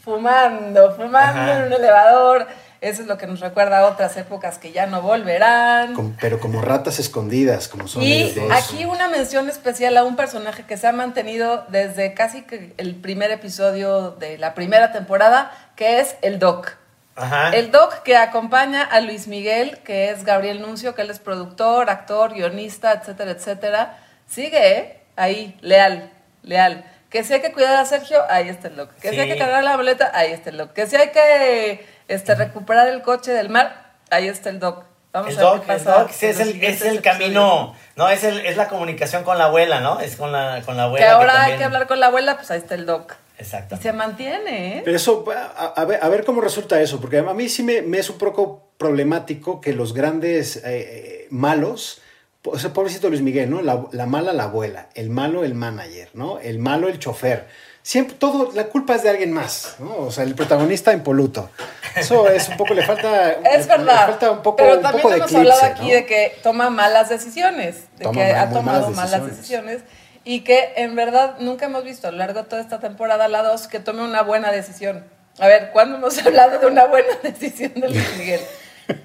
fumando, 0.03 0.93
fumando 0.95 1.41
Ajá. 1.41 1.59
en 1.59 1.67
un 1.67 1.73
elevador. 1.73 2.47
Eso 2.79 3.01
es 3.01 3.07
lo 3.07 3.17
que 3.17 3.25
nos 3.25 3.39
recuerda 3.39 3.79
a 3.79 3.87
otras 3.87 4.15
épocas 4.17 4.59
que 4.59 4.71
ya 4.71 4.85
no 4.85 5.01
volverán. 5.01 6.15
Pero 6.21 6.39
como 6.39 6.61
ratas 6.61 6.99
escondidas, 6.99 7.67
como 7.67 7.87
son 7.87 8.03
Y 8.03 8.13
ellos 8.13 8.35
dos. 8.35 8.51
aquí 8.51 8.85
una 8.85 9.07
mención 9.07 9.49
especial 9.49 9.97
a 9.97 10.03
un 10.03 10.15
personaje 10.15 10.63
que 10.63 10.77
se 10.77 10.85
ha 10.85 10.91
mantenido 10.91 11.65
desde 11.69 12.13
casi 12.13 12.43
que 12.43 12.73
el 12.77 12.95
primer 12.95 13.31
episodio 13.31 14.11
de 14.11 14.37
la 14.37 14.53
primera 14.53 14.91
temporada, 14.91 15.51
que 15.75 15.99
es 15.99 16.17
el 16.21 16.37
Doc. 16.37 16.77
Ajá. 17.15 17.49
El 17.49 17.71
Doc 17.71 18.03
que 18.03 18.15
acompaña 18.15 18.83
a 18.83 19.01
Luis 19.01 19.27
Miguel, 19.27 19.79
que 19.79 20.11
es 20.11 20.23
Gabriel 20.23 20.61
Nuncio, 20.61 20.93
que 20.93 21.01
él 21.01 21.09
es 21.09 21.17
productor, 21.17 21.89
actor, 21.89 22.35
guionista, 22.35 22.93
etcétera, 22.93 23.31
etcétera. 23.31 23.97
Sigue 24.27 24.77
¿eh? 24.77 25.01
ahí, 25.15 25.57
leal, 25.61 26.11
leal. 26.43 26.85
Que 27.09 27.23
si 27.23 27.33
hay 27.33 27.41
que 27.41 27.53
cuidar 27.53 27.75
a 27.77 27.85
Sergio, 27.85 28.19
ahí 28.29 28.49
está 28.49 28.67
el 28.67 28.75
Doc. 28.75 28.93
Que 29.01 29.09
si 29.09 29.19
hay 29.19 29.29
que 29.29 29.37
cargar 29.37 29.63
la 29.63 29.77
boleta, 29.77 30.11
ahí 30.13 30.31
está 30.31 30.51
el 30.51 30.57
Doc. 30.57 30.73
Que 30.73 30.85
si 30.85 30.95
hay 30.95 31.09
que 31.09 31.96
este, 32.07 32.35
recuperar 32.35 32.87
el 32.87 33.01
coche 33.01 33.31
del 33.31 33.49
mar, 33.49 33.93
ahí 34.09 34.27
está 34.27 34.49
el 34.49 34.59
Doc. 34.59 34.83
Vamos 35.13 35.31
el 35.33 35.39
a 35.39 35.41
ver 35.41 35.51
doc, 35.59 35.65
qué 35.65 35.71
el 35.73 35.77
pasa. 35.79 35.99
doc, 35.99 36.11
sí, 36.11 36.25
es 36.27 36.37
los 36.39 36.47
el, 36.49 36.63
es 36.63 36.81
el 36.83 37.01
camino, 37.01 37.75
no, 37.95 38.09
es, 38.09 38.23
el, 38.23 38.45
es 38.45 38.55
la 38.57 38.67
comunicación 38.67 39.23
con 39.23 39.37
la 39.37 39.45
abuela, 39.45 39.79
¿no? 39.79 39.99
Es 39.99 40.15
con 40.15 40.31
la, 40.31 40.61
con 40.65 40.75
la 40.77 40.83
Que 40.83 40.87
abuela. 41.05 41.11
ahora 41.13 41.31
hay 41.33 41.37
también- 41.39 41.57
que 41.59 41.63
hablar 41.63 41.87
con 41.87 41.99
la 41.99 42.07
abuela, 42.07 42.35
pues 42.35 42.51
ahí 42.51 42.59
está 42.59 42.75
el 42.75 42.85
Doc. 42.85 43.15
Y 43.39 43.41
Exacto. 43.41 43.77
se 43.77 43.93
mantiene, 43.93 44.77
¿eh? 44.77 44.81
Pero 44.83 44.97
eso, 44.97 45.23
a, 45.35 45.65
a 45.81 45.85
ver, 45.85 45.99
a 46.03 46.09
ver 46.09 46.23
cómo 46.25 46.41
resulta 46.41 46.79
eso, 46.81 46.99
porque 46.99 47.19
a 47.19 47.23
mí 47.33 47.49
sí 47.49 47.63
me, 47.63 47.81
me 47.81 47.99
es 47.99 48.09
un 48.09 48.17
poco 48.17 48.67
problemático 48.77 49.59
que 49.61 49.73
los 49.73 49.93
grandes 49.93 50.61
eh, 50.65 51.27
malos, 51.31 52.01
o 52.43 52.59
sea, 52.59 52.71
pobrecito 52.73 53.09
Luis 53.09 53.21
Miguel, 53.21 53.49
¿no? 53.49 53.61
La, 53.61 53.85
la 53.91 54.05
mala 54.05 54.33
la 54.33 54.43
abuela, 54.43 54.89
el 54.93 55.09
malo 55.09 55.43
el 55.43 55.55
manager, 55.55 56.09
¿no? 56.13 56.39
El 56.39 56.59
malo 56.59 56.87
el 56.89 56.99
chofer. 56.99 57.47
Siempre, 57.87 58.17
todo, 58.19 58.51
la 58.53 58.65
culpa 58.65 58.95
es 58.95 59.03
de 59.03 59.09
alguien 59.09 59.31
más, 59.31 59.75
¿no? 59.79 59.95
O 59.95 60.11
sea, 60.11 60.25
el 60.25 60.35
protagonista 60.35 60.91
impoluto. 60.91 61.49
Eso 61.95 62.27
es 62.29 62.49
un 62.49 62.57
poco, 62.57 62.73
le 62.73 62.85
falta... 62.85 63.31
Es 63.45 63.65
le- 63.65 63.77
verdad. 63.77 64.01
Le 64.07 64.11
falta 64.11 64.31
un 64.31 64.41
poco, 64.41 64.57
pero 64.57 64.75
un 64.75 64.81
también 64.81 65.03
poco 65.03 65.09
de 65.13 65.15
hemos 65.19 65.31
eclipse, 65.31 65.51
hablado 65.53 65.73
aquí 65.73 65.87
¿no? 65.87 65.93
de 65.93 66.05
que 66.05 66.33
toma 66.43 66.69
malas 66.69 67.07
decisiones, 67.07 67.75
de 67.97 68.03
Toma 68.03 68.19
que 68.19 68.33
ha 68.33 68.49
tomado 68.49 68.89
malas 68.91 69.11
malas 69.13 69.25
decisiones. 69.37 69.83
y 70.25 70.41
que 70.41 70.73
en 70.75 70.95
verdad 70.97 71.35
nunca 71.39 71.67
hemos 71.67 71.85
visto 71.85 72.09
a 72.09 72.11
lo 72.11 72.17
largo 72.17 72.41
de 72.43 72.49
toda 72.49 72.61
esta 72.61 72.81
temporada, 72.81 73.29
la 73.29 73.41
2, 73.43 73.67
que 73.69 73.79
tome 73.79 74.03
una 74.03 74.21
buena 74.21 74.51
decisión. 74.51 75.05
A 75.39 75.47
ver, 75.47 75.69
¿cuándo 75.71 75.95
hemos 75.95 76.17
hablado 76.25 76.59
de 76.59 76.65
una 76.67 76.87
buena 76.87 77.15
decisión 77.23 77.71
de 77.75 77.87
Luis 77.87 78.17
Miguel? 78.17 78.41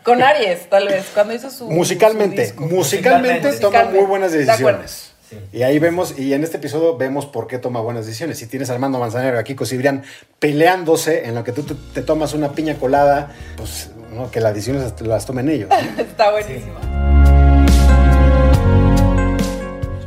Con 0.02 0.24
Aries, 0.24 0.68
tal 0.68 0.88
vez, 0.88 1.04
cuando 1.14 1.34
hizo 1.34 1.50
su. 1.50 1.70
Musicalmente, 1.70 2.46
su 2.46 2.52
disco. 2.54 2.64
musicalmente, 2.64 3.46
Musicalmente. 3.46 3.60
toma 3.60 3.84
muy 3.96 4.06
buenas 4.08 4.32
decisiones. 4.32 5.11
Sí. 5.32 5.58
Y 5.58 5.62
ahí 5.62 5.78
vemos, 5.78 6.18
y 6.18 6.34
en 6.34 6.44
este 6.44 6.58
episodio 6.58 6.96
vemos 6.96 7.26
por 7.26 7.46
qué 7.46 7.58
toma 7.58 7.80
buenas 7.80 8.06
decisiones. 8.06 8.38
Si 8.38 8.46
tienes 8.46 8.70
a 8.70 8.74
Armando 8.74 8.98
Manzanero 8.98 9.36
y 9.36 9.40
a 9.40 9.44
Kiko 9.44 9.64
Cibrián 9.64 10.02
peleándose 10.38 11.26
en 11.26 11.34
lo 11.34 11.44
que 11.44 11.52
tú 11.52 11.62
te, 11.62 11.74
te 11.94 12.02
tomas 12.02 12.34
una 12.34 12.52
piña 12.52 12.76
colada, 12.76 13.32
pues 13.56 13.90
no, 14.12 14.30
que 14.30 14.40
las 14.40 14.54
decisiones 14.54 15.00
las 15.00 15.26
tomen 15.26 15.48
ellos. 15.48 15.70
Está 15.98 16.30
buenísimo. 16.30 16.74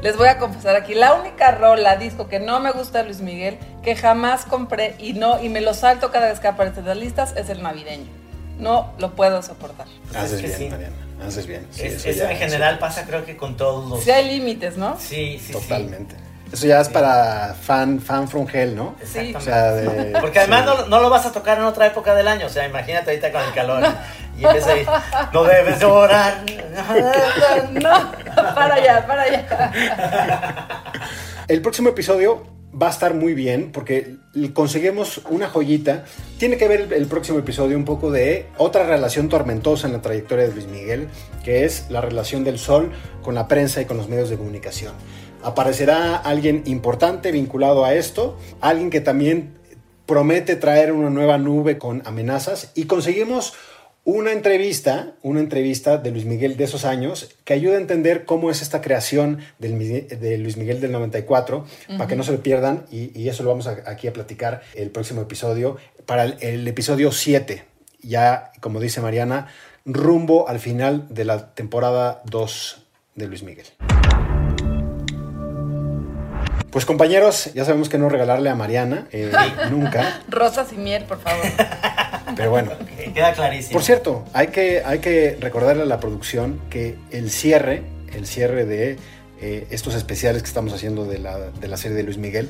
Les 0.05 0.15
voy 0.17 0.27
a 0.27 0.37
confesar 0.37 0.75
aquí, 0.75 0.93
la 0.93 1.15
única 1.15 1.49
rola, 1.49 1.97
disco 1.97 2.27
que 2.27 2.39
no 2.39 2.59
me 2.59 2.71
gusta 2.71 2.99
de 2.99 3.05
Luis 3.05 3.21
Miguel, 3.21 3.57
que 3.81 3.95
jamás 3.95 4.45
compré 4.45 4.93
y 4.99 5.13
no 5.13 5.41
y 5.41 5.49
me 5.49 5.61
lo 5.61 5.73
salto 5.73 6.11
cada 6.11 6.27
vez 6.27 6.39
que 6.39 6.47
aparece 6.47 6.81
en 6.81 6.85
las 6.85 6.97
listas, 6.97 7.33
es 7.35 7.49
el 7.49 7.63
navideño. 7.63 8.05
No 8.59 8.93
lo 8.99 9.15
puedo 9.15 9.41
soportar. 9.41 9.87
Haces 10.13 10.33
es 10.33 10.41
que 10.41 10.47
bien, 10.47 10.59
sí. 10.59 10.69
Mariana. 10.69 11.04
Haces 11.25 11.47
bien. 11.47 11.67
Sí, 11.71 11.83
Es- 11.83 11.93
eso 11.95 12.09
eso 12.09 12.19
ya- 12.23 12.31
en 12.31 12.37
general 12.37 12.79
pasa 12.79 13.05
creo 13.05 13.25
que 13.25 13.35
con 13.37 13.55
todos 13.57 13.89
los... 13.89 14.03
Si 14.03 14.11
hay 14.11 14.29
límites, 14.37 14.77
¿no? 14.77 14.97
Sí, 14.99 15.37
sí, 15.39 15.47
sí. 15.47 15.53
Totalmente. 15.53 16.15
Eso 16.51 16.67
ya 16.67 16.79
es 16.79 16.89
para 16.89 17.55
fan, 17.59 17.99
fan 17.99 18.29
from 18.29 18.47
hell, 18.51 18.75
¿no? 18.75 18.95
Exactamente. 19.01 19.37
O 19.37 19.41
sea, 19.41 19.71
de- 19.71 20.17
Porque 20.21 20.39
además 20.39 20.61
sí. 20.61 20.67
no, 20.67 20.85
no 20.87 20.99
lo 21.01 21.09
vas 21.09 21.25
a 21.25 21.31
tocar 21.31 21.57
en 21.57 21.63
otra 21.65 21.87
época 21.87 22.13
del 22.15 22.27
año. 22.27 22.45
O 22.45 22.49
sea, 22.49 22.65
imagínate 22.67 23.09
ahorita 23.09 23.31
con 23.31 23.41
el 23.41 23.53
calor. 23.53 23.83
Y 24.37 24.45
empieza 24.45 24.71
ahí, 24.73 24.85
no 25.33 25.43
debes 25.43 25.79
llorar. 25.79 26.43
No, 27.71 28.53
para 28.53 28.75
allá, 28.75 29.05
para 29.07 29.21
allá. 29.23 30.83
El 31.47 31.61
próximo 31.61 31.89
episodio 31.89 32.43
va 32.81 32.87
a 32.87 32.89
estar 32.89 33.13
muy 33.13 33.33
bien 33.33 33.71
porque 33.71 34.17
conseguimos 34.53 35.21
una 35.29 35.47
joyita. 35.47 36.05
Tiene 36.37 36.57
que 36.57 36.67
ver 36.67 36.93
el, 36.93 37.05
próximo 37.07 37.39
episodio 37.39 37.77
un 37.77 37.85
poco 37.85 38.11
de 38.11 38.47
otra 38.57 38.85
relación 38.85 39.29
tormentosa 39.29 39.87
en 39.87 39.93
la 39.93 40.01
trayectoria 40.01 40.47
de 40.47 40.53
Luis 40.53 40.67
Miguel, 40.67 41.07
que 41.43 41.65
es 41.65 41.89
la 41.89 42.01
relación 42.01 42.43
del 42.43 42.59
sol 42.59 42.91
con 43.21 43.35
la 43.35 43.47
prensa 43.47 43.81
y 43.81 43.85
con 43.85 43.97
los 43.97 44.09
medios 44.09 44.29
de 44.29 44.37
comunicación. 44.37 44.93
Aparecerá 45.43 46.15
alguien 46.17 46.63
importante 46.65 47.31
vinculado 47.31 47.85
a 47.85 47.93
esto, 47.93 48.37
alguien 48.61 48.89
que 48.89 49.01
también 49.01 49.53
promete 50.05 50.55
traer 50.55 50.91
una 50.91 51.09
nueva 51.09 51.37
nube 51.37 51.77
con 51.77 52.01
amenazas 52.05 52.71
y 52.75 52.85
conseguimos 52.85 53.53
una 54.07 54.31
entrevista, 54.31 55.13
una 55.23 55.39
entrevista 55.39 55.97
de 55.97 56.11
Luis 56.11 56.25
Miguel 56.25 56.57
de 56.57 56.63
esos 56.65 56.85
años 56.85 57.29
que 57.43 57.53
ayuda 57.53 57.75
a 57.75 57.79
entender 57.81 58.25
cómo 58.25 58.51
es 58.51 58.61
esta 58.61 58.79
creación 58.81 59.39
del, 59.57 59.79
de 60.07 60.37
Luis 60.37 60.57
Miguel 60.57 60.79
del 60.79 60.91
94, 60.91 61.65
para 61.97 62.07
que 62.07 62.15
no 62.15 62.21
se 62.23 62.31
lo 62.31 62.41
pierdan 62.43 62.85
y, 62.91 63.19
y 63.19 63.29
eso 63.29 63.41
lo 63.43 63.49
vamos 63.49 63.65
a- 63.67 63.77
aquí 63.87 64.07
a 64.07 64.13
platicar 64.13 64.61
el 64.75 64.91
próximo 64.91 65.21
episodio, 65.21 65.77
para 66.05 66.23
el, 66.23 66.37
el 66.41 66.67
episodio 66.67 67.11
7, 67.11 67.63
ya 68.03 68.51
como 68.61 68.79
dice 68.79 69.01
Mariana, 69.01 69.47
rumbo 69.85 70.47
al 70.47 70.59
final 70.59 71.07
de 71.09 71.25
la 71.25 71.53
temporada 71.55 72.21
2 72.25 72.83
de 73.15 73.27
Luis 73.27 73.41
Miguel. 73.41 73.65
Pues 76.69 76.85
compañeros, 76.85 77.51
ya 77.55 77.63
sabemos 77.65 77.89
que 77.89 77.97
no 77.97 78.09
regalarle 78.09 78.49
a 78.51 78.55
Mariana, 78.55 79.07
eh, 79.11 79.31
nunca, 79.71 80.21
Rosas 80.29 80.73
y 80.73 80.77
miel, 80.77 81.05
por 81.05 81.19
favor. 81.19 81.43
pero 82.35 82.49
bueno. 82.51 82.71
Que 82.97 83.11
Queda 83.13 83.33
clarísimo. 83.33 83.73
Por 83.73 83.83
cierto, 83.83 84.23
hay 84.33 84.47
que, 84.47 84.81
hay 84.85 84.99
que 84.99 85.37
recordarle 85.39 85.83
a 85.83 85.85
la 85.85 85.99
producción 85.99 86.59
que 86.69 86.95
el 87.11 87.29
cierre, 87.31 87.83
el 88.13 88.25
cierre 88.27 88.65
de 88.65 88.97
eh, 89.41 89.67
estos 89.69 89.95
especiales 89.95 90.41
que 90.41 90.47
estamos 90.47 90.73
haciendo 90.73 91.05
de 91.05 91.19
la, 91.19 91.37
de 91.37 91.67
la 91.67 91.77
serie 91.77 91.97
de 91.97 92.03
Luis 92.03 92.17
Miguel, 92.17 92.49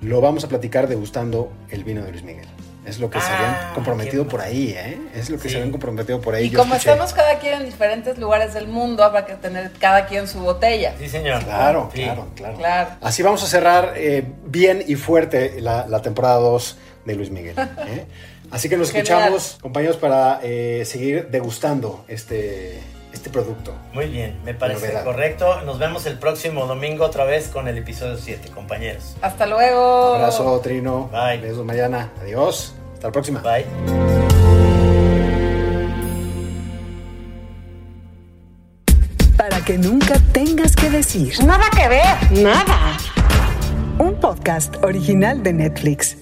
lo 0.00 0.20
vamos 0.20 0.44
a 0.44 0.48
platicar 0.48 0.88
degustando 0.88 1.52
el 1.70 1.84
vino 1.84 2.02
de 2.04 2.10
Luis 2.12 2.24
Miguel. 2.24 2.46
Es 2.86 2.98
lo 2.98 3.10
que 3.10 3.20
se 3.20 3.26
habían 3.26 3.50
Ah, 3.54 3.72
comprometido 3.74 4.26
por 4.26 4.40
ahí, 4.40 4.74
¿eh? 4.76 4.98
Es 5.14 5.28
lo 5.28 5.36
que 5.36 5.44
Sí. 5.44 5.50
se 5.50 5.56
habían 5.56 5.70
comprometido 5.70 6.18
por 6.22 6.34
ahí. 6.34 6.46
Y 6.46 6.50
yo 6.50 6.58
como 6.60 6.74
escuché. 6.74 6.90
estamos 6.92 7.12
cada 7.12 7.38
quien 7.38 7.60
en 7.60 7.66
diferentes 7.66 8.16
lugares 8.18 8.54
del 8.54 8.68
mundo, 8.68 9.04
habrá 9.04 9.26
que 9.26 9.34
tener 9.34 9.70
cada 9.78 10.06
quien 10.06 10.26
su 10.26 10.40
botella. 10.40 10.94
Sí, 10.98 11.06
señor. 11.08 11.44
Claro, 11.44 11.90
Sí. 11.94 12.02
claro, 12.02 12.28
claro, 12.34 12.56
Claro. 12.56 12.90
Así 13.02 13.22
vamos 13.22 13.42
a 13.44 13.46
cerrar 13.46 13.92
eh, 13.96 14.24
bien 14.46 14.82
y 14.86 14.94
fuerte 14.94 15.60
la, 15.60 15.86
la 15.86 16.00
temporada 16.00 16.36
2 16.36 16.78
de 17.04 17.14
Luis 17.14 17.30
Miguel. 17.30 17.54
¿eh? 17.58 18.06
Así 18.50 18.68
que 18.68 18.76
nos 18.76 18.90
Genial. 18.90 19.06
escuchamos, 19.34 19.58
compañeros, 19.60 19.96
para 19.96 20.40
eh, 20.42 20.82
seguir 20.84 21.28
degustando 21.30 22.04
este, 22.08 22.80
este 23.12 23.30
producto. 23.30 23.74
Muy 23.92 24.06
bien, 24.06 24.40
me 24.44 24.54
parece 24.54 24.86
Novedad. 24.88 25.04
correcto. 25.04 25.60
Nos 25.62 25.78
vemos 25.78 26.04
el 26.06 26.18
próximo 26.18 26.66
domingo 26.66 27.04
otra 27.04 27.24
vez 27.24 27.48
con 27.48 27.68
el 27.68 27.78
episodio 27.78 28.16
7, 28.18 28.50
compañeros. 28.50 29.16
Hasta 29.22 29.46
luego. 29.46 30.14
Abrazo, 30.16 30.60
Trino. 30.60 31.08
Bye. 31.12 31.38
Besos, 31.38 31.64
Mariana. 31.64 32.10
Adiós. 32.20 32.74
Hasta 32.94 33.06
la 33.08 33.12
próxima. 33.12 33.40
Bye. 33.40 33.66
Para 39.36 39.60
que 39.64 39.78
nunca 39.78 40.14
tengas 40.32 40.76
que 40.76 40.90
decir. 40.90 41.32
Nada 41.44 41.64
que 41.74 41.88
ver, 41.88 42.42
nada. 42.42 42.96
Un 43.98 44.14
podcast 44.20 44.76
original 44.84 45.42
de 45.42 45.52
Netflix. 45.52 46.16